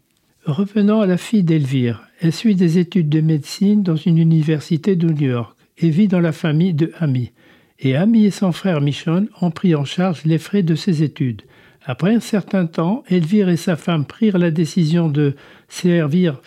Revenons 0.45 1.01
à 1.01 1.05
la 1.05 1.17
fille 1.17 1.43
d'Elvire. 1.43 2.07
Elle 2.21 2.33
suit 2.33 2.55
des 2.55 2.77
études 2.77 3.09
de 3.09 3.21
médecine 3.21 3.83
dans 3.83 3.95
une 3.95 4.17
université 4.17 4.95
de 4.95 5.09
New 5.09 5.29
York 5.29 5.57
et 5.77 5.89
vit 5.89 6.07
dans 6.07 6.21
la 6.21 6.31
famille 6.31 6.73
de 6.73 6.91
Ami. 6.99 7.31
Et 7.79 7.95
Ami 7.95 8.25
et 8.25 8.31
son 8.31 8.51
frère 8.51 8.81
Michon 8.81 9.27
ont 9.41 9.51
pris 9.51 9.75
en 9.75 9.85
charge 9.85 10.23
les 10.25 10.37
frais 10.37 10.63
de 10.63 10.75
ses 10.75 11.03
études. 11.03 11.43
Après 11.85 12.13
un 12.13 12.19
certain 12.19 12.65
temps, 12.65 13.03
Elvire 13.09 13.49
et 13.49 13.57
sa 13.57 13.75
femme 13.75 14.05
prirent 14.05 14.37
la 14.37 14.51
décision 14.51 15.09
de, 15.09 15.35
servir, 15.69 16.41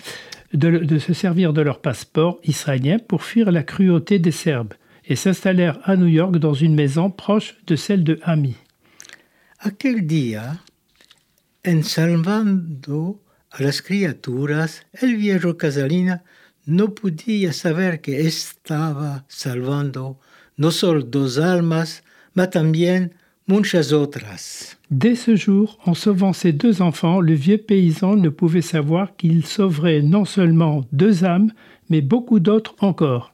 de, 0.53 0.79
de 0.79 0.99
se 0.99 1.13
servir 1.13 1.53
de 1.53 1.63
leur 1.63 1.81
passeport 1.81 2.39
israélien 2.45 2.99
pour 2.99 3.23
fuir 3.23 3.51
la 3.51 3.63
cruauté 3.63 4.19
des 4.19 4.31
Serbes 4.31 4.75
et 5.13 5.17
s'installèrent 5.17 5.79
à 5.85 5.95
New 5.99 6.07
York 6.07 6.39
dans 6.39 6.55
une 6.55 6.75
maison 6.75 7.11
proche 7.11 7.57
de 7.67 7.77
celle 7.77 8.03
de 8.03 8.19
Ami. 8.23 8.55
Aquel 9.59 10.07
día, 10.07 10.63
en 11.67 11.83
salvando 11.83 13.21
a 13.51 13.63
las 13.63 13.83
criaturas, 13.83 14.87
el 15.03 15.17
viejo 15.17 15.59
Casalina 15.59 16.23
no 16.65 16.95
podía 16.95 17.53
saber 17.53 18.01
que 18.01 18.23
estaba 18.23 19.27
salvando 19.29 20.19
no 20.57 20.71
solo 20.71 21.03
dos 21.03 21.37
almas, 21.39 22.03
mas 22.33 22.49
también 22.49 23.13
muchas 23.47 23.93
otras. 23.93 24.79
Dès 24.91 25.15
ce 25.15 25.37
jour, 25.37 25.79
en 25.85 25.93
sauvant 25.93 26.33
ses 26.33 26.55
deux 26.55 26.81
enfants, 26.81 27.21
le 27.21 27.35
vieux 27.35 27.59
paysan 27.59 28.17
ne 28.17 28.31
pouvait 28.31 28.63
savoir 28.63 29.15
qu'il 29.17 29.45
sauverait 29.45 30.01
non 30.01 30.25
seulement 30.25 30.87
deux 30.91 31.25
âmes, 31.25 31.53
mais 31.91 32.01
beaucoup 32.01 32.41
d'autres 32.41 32.77
encore. 32.81 33.32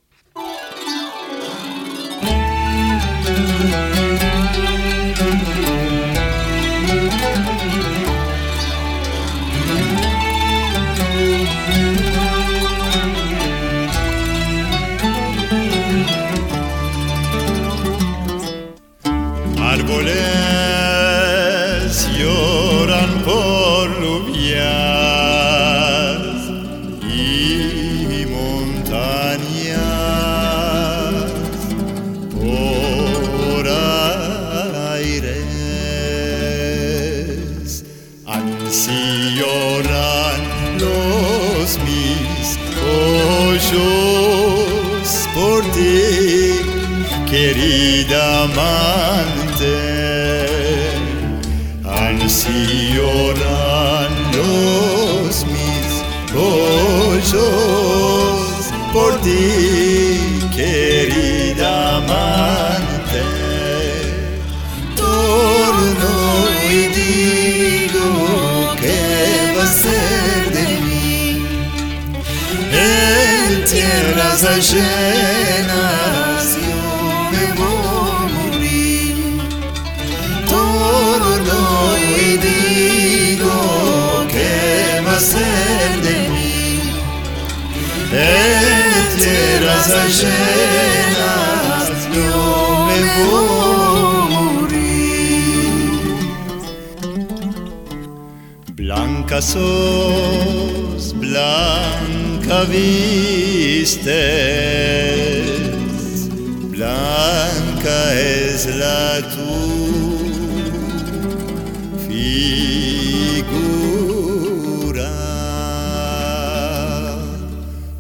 tierra 73.71 74.31
se 74.37 74.55
llena 74.73 75.85
de 77.33 77.45
morir. 77.59 79.17
Todo 80.49 81.31
lo 81.49 81.99
y 81.99 82.39
digo 82.49 83.57
que 84.29 85.03
va 85.07 85.17
a 85.17 85.21
ser 85.21 85.91
de 86.03 86.19
mí. 86.35 86.81
En 88.13 89.07
tierra 89.19 89.77
se 89.85 90.03
llena 90.19 91.33
yo 92.15 92.33
me 92.87 92.99
voy 93.25 94.73
a. 94.73 94.87
Blanca 98.75 99.39
sos, 99.43 101.13
blanca. 101.19 102.18
Vistes, 102.69 104.09
blanca 106.71 108.15
es 108.15 108.67
la 108.75 109.21
tu 109.35 109.55
figura. 112.09 113.19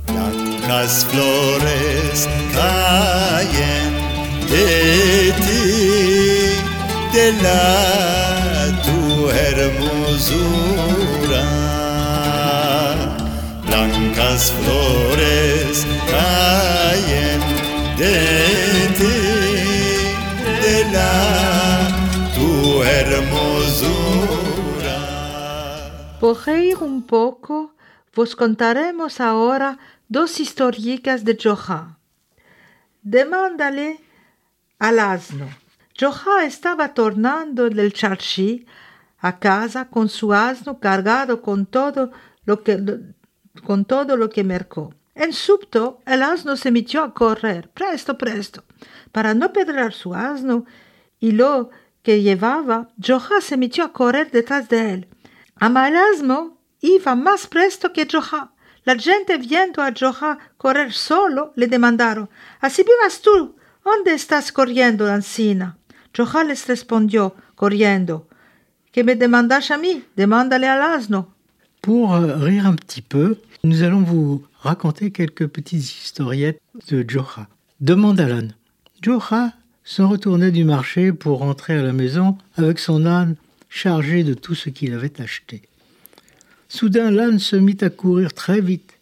Blancas 0.06 1.06
flores 1.10 2.28
caen 2.54 3.92
de 4.48 5.32
ti, 5.44 5.66
de 7.12 7.26
la 7.42 8.82
tu 8.82 9.28
hermosura. 9.30 9.97
Blancas 14.28 14.52
flores 14.52 15.86
caen 16.10 17.40
de 17.96 18.12
la 20.92 21.88
tu 22.34 22.82
hermosura. 22.82 23.88
Por 26.20 26.36
reír 26.44 26.76
un 26.80 27.02
poco, 27.04 27.74
vos 28.14 28.36
contaremos 28.36 29.18
ahora 29.20 29.78
dos 30.08 30.40
historias 30.40 31.24
de 31.24 31.38
Joha. 31.42 31.98
Demándale 33.02 33.98
al 34.78 34.98
asno. 34.98 35.48
Joha 35.98 36.44
estaba 36.44 36.92
tornando 36.92 37.70
del 37.70 37.94
charchi 37.94 38.66
a 39.20 39.38
casa 39.38 39.88
con 39.88 40.10
su 40.10 40.34
asno 40.34 40.78
cargado 40.78 41.40
con 41.40 41.64
todo 41.64 42.10
lo 42.44 42.62
que, 42.62 42.76
con 43.62 43.84
todo 43.84 44.16
lo 44.16 44.30
que 44.30 44.44
mercó. 44.44 44.94
En 45.14 45.32
subto, 45.32 46.00
el 46.06 46.22
asno 46.22 46.56
se 46.56 46.70
metió 46.70 47.02
a 47.02 47.12
correr, 47.12 47.68
presto, 47.70 48.16
presto. 48.16 48.64
Para 49.10 49.34
no 49.34 49.52
perder 49.52 49.92
su 49.92 50.14
asno 50.14 50.64
y 51.18 51.32
lo 51.32 51.70
que 52.02 52.22
llevaba, 52.22 52.88
Joha 53.04 53.40
se 53.40 53.56
metió 53.56 53.84
a 53.84 53.92
correr 53.92 54.30
detrás 54.30 54.68
de 54.68 54.94
él. 54.94 55.08
Ama 55.56 55.88
el 55.88 55.96
asno 55.96 56.58
iba 56.80 57.14
más 57.16 57.46
presto 57.48 57.92
que 57.92 58.06
Joha. 58.06 58.52
La 58.84 58.96
gente 58.96 59.36
viendo 59.38 59.82
a 59.82 59.92
Joha 59.92 60.38
correr 60.56 60.92
solo 60.92 61.52
le 61.56 61.66
demandaron, 61.66 62.30
¿Así 62.60 62.82
vivas 62.84 63.20
tú? 63.20 63.56
¿Dónde 63.84 64.14
estás 64.14 64.52
corriendo, 64.52 65.10
Ancina? 65.10 65.78
Joha 66.16 66.44
les 66.44 66.66
respondió, 66.66 67.34
corriendo, 67.54 68.28
¿Que 68.92 69.04
me 69.04 69.16
demandas 69.16 69.70
a 69.70 69.78
mí? 69.78 70.04
Demándale 70.16 70.66
al 70.66 70.82
asno. 70.82 71.34
Pour 71.80 72.22
rire 72.40 72.68
un 72.68 72.76
nous 73.64 73.82
allons 73.82 74.02
vous 74.02 74.44
raconter 74.60 75.10
quelques 75.10 75.46
petites 75.46 75.82
historiettes 75.82 76.60
de 76.88 77.04
Joha. 77.06 77.48
Demande 77.80 78.20
Alan. 78.20 78.48
Joha 79.02 79.52
se 79.84 80.02
retournait 80.02 80.50
du 80.50 80.64
marché 80.64 81.12
pour 81.12 81.38
rentrer 81.38 81.74
à 81.74 81.82
la 81.82 81.92
maison 81.92 82.36
avec 82.56 82.78
son 82.78 83.06
âne 83.06 83.36
chargé 83.68 84.22
de 84.22 84.34
tout 84.34 84.54
ce 84.54 84.70
qu'il 84.70 84.94
avait 84.94 85.20
acheté. 85.20 85.62
Soudain, 86.68 87.10
l'âne 87.10 87.38
se 87.38 87.56
mit 87.56 87.78
à 87.80 87.90
courir 87.90 88.32
très 88.32 88.60
vite. 88.60 88.94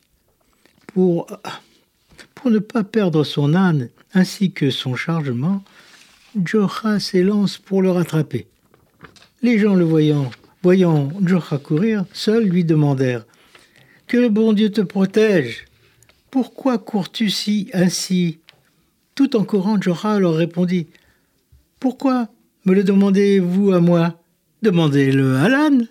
Pour, 0.87 1.27
ne 2.47 2.59
pas 2.61 2.85
perdre 2.85 3.25
son 3.25 3.55
âne 3.55 3.89
ainsi 4.15 4.53
que 4.53 4.71
son 4.71 4.95
chargement, 4.95 5.65
Joha 6.45 7.01
s'élance 7.01 7.59
pour 7.59 7.83
le 7.83 7.91
rattraper. 7.91 8.47
Les 9.43 9.59
gens 9.59 9.75
le 9.75 9.85
voyant, 9.85 10.31
voyant 10.63 11.11
Joha 11.25 11.59
courir, 11.59 12.05
seuls 12.13 12.45
lui 12.45 12.65
demandèrent 12.65 13.25
Que 14.07 14.17
le 14.17 14.29
bon 14.29 14.53
Dieu 14.53 14.71
te 14.71 14.83
protège. 14.83 15.65
Pourquoi 16.31 16.79
cours-tu 16.79 17.29
si 17.29 17.69
ainsi? 17.73 18.39
Tout 19.17 19.35
en 19.35 19.43
courant, 19.43 19.81
Joha 19.81 20.21
leur 20.21 20.35
répondit 20.35 20.87
Pourquoi 21.81 22.29
me 22.65 22.75
le 22.75 22.85
demandez-vous 22.85 23.73
à 23.73 23.81
moi? 23.81 24.21
Demandez-le 24.63 25.37
à 25.37 25.49
l'âne. 25.49 25.89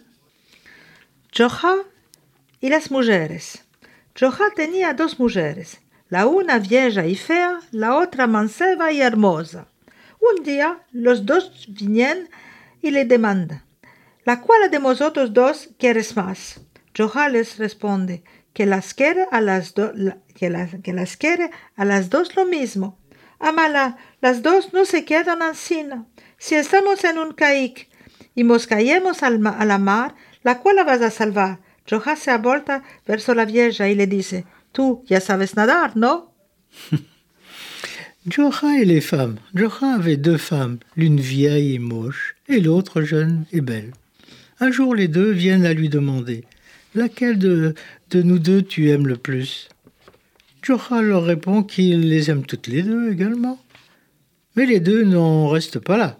Joha 1.33 1.75
y 2.61 2.69
las 2.69 2.89
mujeres. 2.89 3.65
Joha 4.17 4.49
tenía 4.55 4.93
dos 4.93 5.19
mujeres, 5.19 5.81
la 6.09 6.25
una 6.25 6.57
vieja 6.57 7.05
y 7.05 7.15
fea, 7.15 7.59
la 7.71 7.97
otra 7.97 8.27
manceba 8.27 8.93
y 8.93 9.01
hermosa. 9.01 9.67
Un 10.21 10.43
día 10.43 10.79
los 10.93 11.25
dos 11.25 11.65
vienen 11.67 12.29
y 12.81 12.91
le 12.91 13.03
demandan, 13.03 13.61
¿la 14.23 14.39
cual 14.39 14.71
de 14.71 14.79
vosotros 14.79 15.33
dos 15.33 15.67
quieres 15.77 16.15
más? 16.15 16.61
Joha 16.95 17.29
les 17.29 17.57
responde 17.57 18.23
que 18.53 18.65
las 18.65 18.93
quiere 18.93 19.27
a 19.31 19.41
las, 19.41 19.73
que 20.33 20.49
las, 20.49 20.75
que 20.81 20.93
las 20.93 21.17
quiere 21.17 21.51
a 21.75 21.83
las 21.83 22.09
dos 22.09 22.35
lo 22.35 22.45
mismo. 22.45 22.97
Amala, 23.39 23.97
las 24.21 24.41
dos 24.41 24.73
no 24.73 24.85
se 24.85 25.03
quedan 25.03 25.41
encima. 25.41 26.05
Si 26.37 26.55
estamos 26.55 27.03
en 27.03 27.17
un 27.17 27.33
caic 27.33 27.89
y 28.33 28.43
nos 28.43 28.65
caemos 28.65 29.23
al 29.23 29.45
a 29.45 29.65
la 29.65 29.77
mar, 29.77 30.15
¿la 30.43 30.59
cual 30.59 30.77
vas 30.85 31.01
a 31.01 31.11
salvar? 31.11 31.59
Joha 31.89 32.15
se 32.15 32.35
volta 32.37 32.83
verso 33.05 33.35
la 33.35 33.45
vieja 33.45 33.89
y 33.89 33.95
le 33.95 34.07
dice, 34.07 34.45
tú 34.71 35.03
ya 35.05 35.19
sabes 35.19 35.55
nadar, 35.55 35.97
¿no? 35.97 36.31
Joha 38.27 38.79
et 38.79 38.85
les 38.85 39.01
femmes. 39.01 39.37
Joha 39.53 39.95
avait 39.95 40.17
deux 40.17 40.37
femmes, 40.37 40.79
l'une 40.95 41.19
vieille 41.19 41.75
et 41.75 41.79
moche, 41.79 42.35
et 42.47 42.59
l'autre 42.59 43.03
jeune 43.03 43.45
et 43.51 43.61
belle. 43.61 43.91
Un 44.59 44.71
jour, 44.71 44.95
les 44.95 45.07
deux 45.07 45.31
viennent 45.31 45.65
à 45.65 45.73
lui 45.73 45.89
demander 45.89 46.45
Laquelle 46.95 47.37
de, 47.37 47.75
nous 48.13 48.39
deux 48.39 48.61
tu 48.61 48.89
aimes 48.89 49.07
le 49.07 49.17
plus? 49.17 49.67
Joha 50.63 51.01
leur 51.01 51.25
répond 51.25 51.61
qu'il 51.61 52.07
les 52.09 52.31
aime 52.31 52.45
toutes 52.45 52.67
les 52.67 52.83
deux 52.83 53.11
également. 53.11 53.59
Mais 54.55 54.65
les 54.65 54.79
deux 54.79 55.03
n'en 55.03 55.49
restent 55.49 55.79
pas 55.79 55.97
là. 55.97 56.17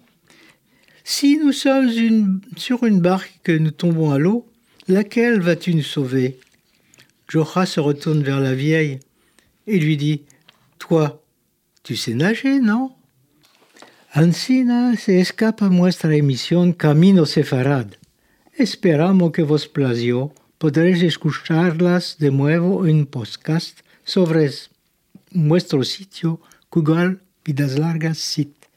Si 1.05 1.37
nous 1.37 1.53
sommes 1.53 2.41
sur 2.57 2.83
une 2.83 2.99
barque 2.99 3.39
que 3.43 3.53
nous 3.53 3.71
tombons 3.71 4.11
à 4.11 4.19
l'eau, 4.19 4.45
laquelle 4.89 5.39
vas-tu 5.39 5.73
nous 5.73 5.81
sauver? 5.81 6.39
Joha 7.29 7.65
se 7.65 7.79
retourne 7.79 8.21
vers 8.21 8.41
la 8.41 8.53
vieille 8.53 8.99
et 9.67 9.79
lui 9.79 9.95
dit 9.95 10.23
Toi, 10.77 11.23
tu 11.83 11.95
sais 11.95 12.13
nager, 12.13 12.59
non? 12.59 12.91
Ancina 14.13 14.95
se 14.97 15.19
escapa 15.19 15.69
nuestra 15.69 16.15
emisión 16.15 16.73
Camino 16.73 17.25
Sefarad. 17.25 17.87
Esperamos 18.57 19.31
que 19.31 19.41
vos 19.41 19.67
plació. 19.67 20.33
Podréis 20.57 21.03
escucharlas 21.03 22.17
de 22.17 22.31
nuevo 22.31 22.87
en 22.87 23.05
podcast 23.05 23.79
sobre 24.05 24.49
nuestro 25.31 25.83
sitio 25.83 26.39
Google 26.71 27.19
Vidas 27.43 27.77
Largas 27.77 28.17
Site. 28.17 28.69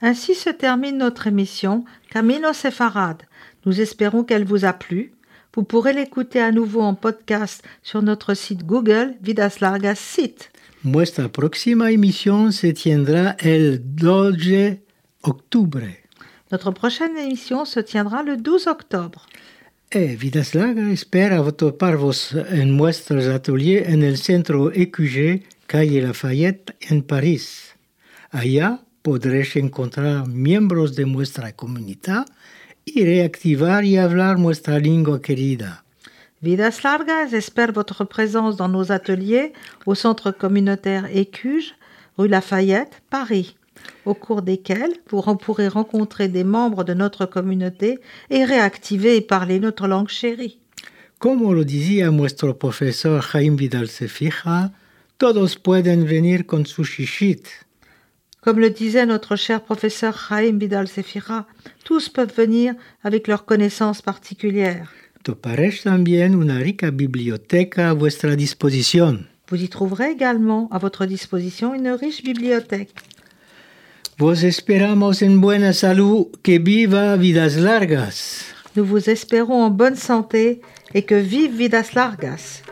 Ainsi 0.00 0.34
se 0.34 0.50
termine 0.50 0.98
notre 0.98 1.28
émission 1.28 1.84
Camino 2.10 2.52
Sefarad. 2.52 3.22
Nous 3.64 3.80
espérons 3.80 4.24
qu'elle 4.24 4.44
vous 4.44 4.64
a 4.64 4.72
plu. 4.72 5.12
Vous 5.54 5.62
pourrez 5.62 5.92
l'écouter 5.92 6.40
à 6.40 6.50
nouveau 6.50 6.80
en 6.80 6.94
podcast 6.94 7.62
sur 7.84 8.02
notre 8.02 8.34
site 8.34 8.66
Google 8.66 9.14
Vidas 9.22 9.58
Largas 9.60 9.94
Site. 9.94 10.50
Nuestra 10.82 11.28
próxima 11.28 11.92
emisión 11.92 12.50
se 12.52 12.72
tendrá 12.72 13.36
el 13.38 13.80
12 13.80 14.36
de 14.36 14.78
octubre. 15.22 15.86
Notre 16.50 16.72
prochaine 16.72 17.16
émission 17.16 17.64
se 17.64 17.78
tiendra 17.80 18.24
le 18.24 18.36
12 18.36 18.66
octobre. 18.66 19.26
Eh, 19.96 20.16
Vidas 20.16 20.56
Largas 20.56 20.88
espera 20.88 21.40
toparvos 21.52 22.32
en 22.50 22.76
nuestros 22.76 23.28
ateliers 23.28 23.88
en 23.88 24.02
el 24.02 24.16
centro 24.18 24.72
EQG, 24.72 25.44
calle 25.68 26.02
Lafayette, 26.02 26.74
en 26.80 27.04
París. 27.04 27.76
Allá 28.32 28.80
podréis 29.02 29.54
encontrar 29.54 30.26
miembros 30.26 30.96
de 30.96 31.06
nuestra 31.06 31.52
comunidad 31.52 32.26
y 32.84 33.04
reactivar 33.04 33.84
y 33.84 33.96
hablar 33.96 34.40
nuestra 34.40 34.80
lengua 34.80 35.20
querida. 35.22 35.84
Vidas 36.42 36.82
Largas 36.82 37.32
espère 37.32 37.72
votre 37.72 38.04
présence 38.04 38.56
dans 38.56 38.68
nos 38.68 38.90
ateliers 38.90 39.52
au 39.86 39.94
centre 39.94 40.32
communautaire 40.32 41.06
Écuge, 41.12 41.76
rue 42.18 42.26
Lafayette, 42.26 43.00
Paris, 43.10 43.54
au 44.04 44.14
cours 44.14 44.42
desquels 44.42 44.94
vous 45.10 45.22
pourrez 45.36 45.68
rencontrer 45.68 46.28
des 46.28 46.44
membres 46.44 46.84
de 46.84 46.94
notre 46.94 47.26
communauté 47.26 47.98
et 48.30 48.44
réactiver 48.44 49.16
et 49.16 49.20
parler 49.20 49.60
notre 49.60 49.86
langue 49.86 50.08
chérie. 50.08 50.58
Como 51.18 51.54
lo 51.54 51.64
decía 51.64 52.10
nuestro 52.10 52.58
profesor 52.58 53.22
Jaime 53.22 53.56
Vidal 53.56 53.88
Cefija, 53.88 54.72
todos 55.16 55.56
pueden 55.56 56.04
venir 56.04 56.44
con 56.44 56.66
su 56.66 56.84
shishit. 56.84 57.48
Comme 58.44 58.60
le 58.60 58.68
disait 58.68 59.06
notre 59.06 59.36
cher 59.36 59.62
professeur 59.62 60.18
Chaim 60.18 60.58
Vidal 60.58 60.86
Sefira, 60.86 61.46
tous 61.82 62.10
peuvent 62.10 62.34
venir 62.36 62.74
avec 63.02 63.26
leurs 63.26 63.46
connaissances 63.46 64.02
particulières. 64.02 64.92
También 65.82 66.34
una 66.34 66.58
rica 66.58 66.90
biblioteca 66.90 67.88
a 67.88 67.94
vuestra 67.94 68.36
disposición? 68.36 69.28
Vous 69.48 69.62
y 69.62 69.68
trouverez 69.68 70.10
également 70.10 70.68
à 70.70 70.78
votre 70.78 71.06
disposition 71.06 71.72
une 71.72 71.88
riche 71.88 72.22
bibliothèque. 72.22 72.92
Nous 78.76 78.84
vous 78.84 79.10
espérons 79.10 79.64
en 79.64 79.70
bonne 79.70 79.96
santé 79.96 80.60
et 80.94 81.02
que 81.02 81.16
vive 81.16 81.56
Vidas 81.56 81.90
Largas. 81.94 82.62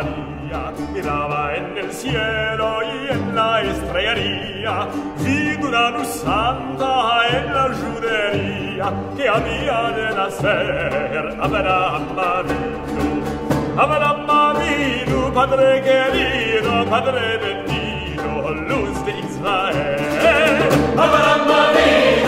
Salía, 0.00 0.72
miraba 0.92 1.54
en 1.54 1.78
el 1.78 1.92
cielo 1.92 2.78
y 2.82 3.12
en 3.12 3.34
la 3.34 3.60
estrellaría, 3.62 4.88
vi 5.18 5.66
una 5.66 5.90
luz 5.90 6.08
santa 6.08 7.22
en 7.36 7.54
la 7.54 7.66
judería 7.80 8.92
que 9.16 9.28
había 9.28 9.90
de 9.96 10.14
nacer 10.14 11.36
Abraham 11.40 12.18
Avinu. 12.18 13.22
Abraham 13.76 14.30
Avinu, 14.30 15.32
Padre 15.32 15.82
querido, 15.82 16.84
Padre 16.88 17.38
bendito, 17.38 18.50
luz 18.68 19.04
de 19.04 19.12
Israel. 19.18 20.68
Abraham 20.96 21.50
Avinu, 21.62 22.19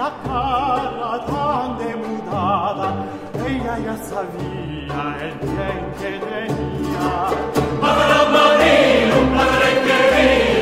la 0.00 0.10
cara 0.26 1.14
tan 1.28 1.68
demudada, 1.78 2.88
ella 3.46 3.74
ya 3.86 3.96
sabía 4.10 5.00
el 5.24 5.32
bien 5.44 5.80
que 5.98 6.10
tenía. 6.26 7.08
Padre 7.82 8.20
Marino, 8.34 9.18
Padre 9.36 9.70
querido, 9.86 10.59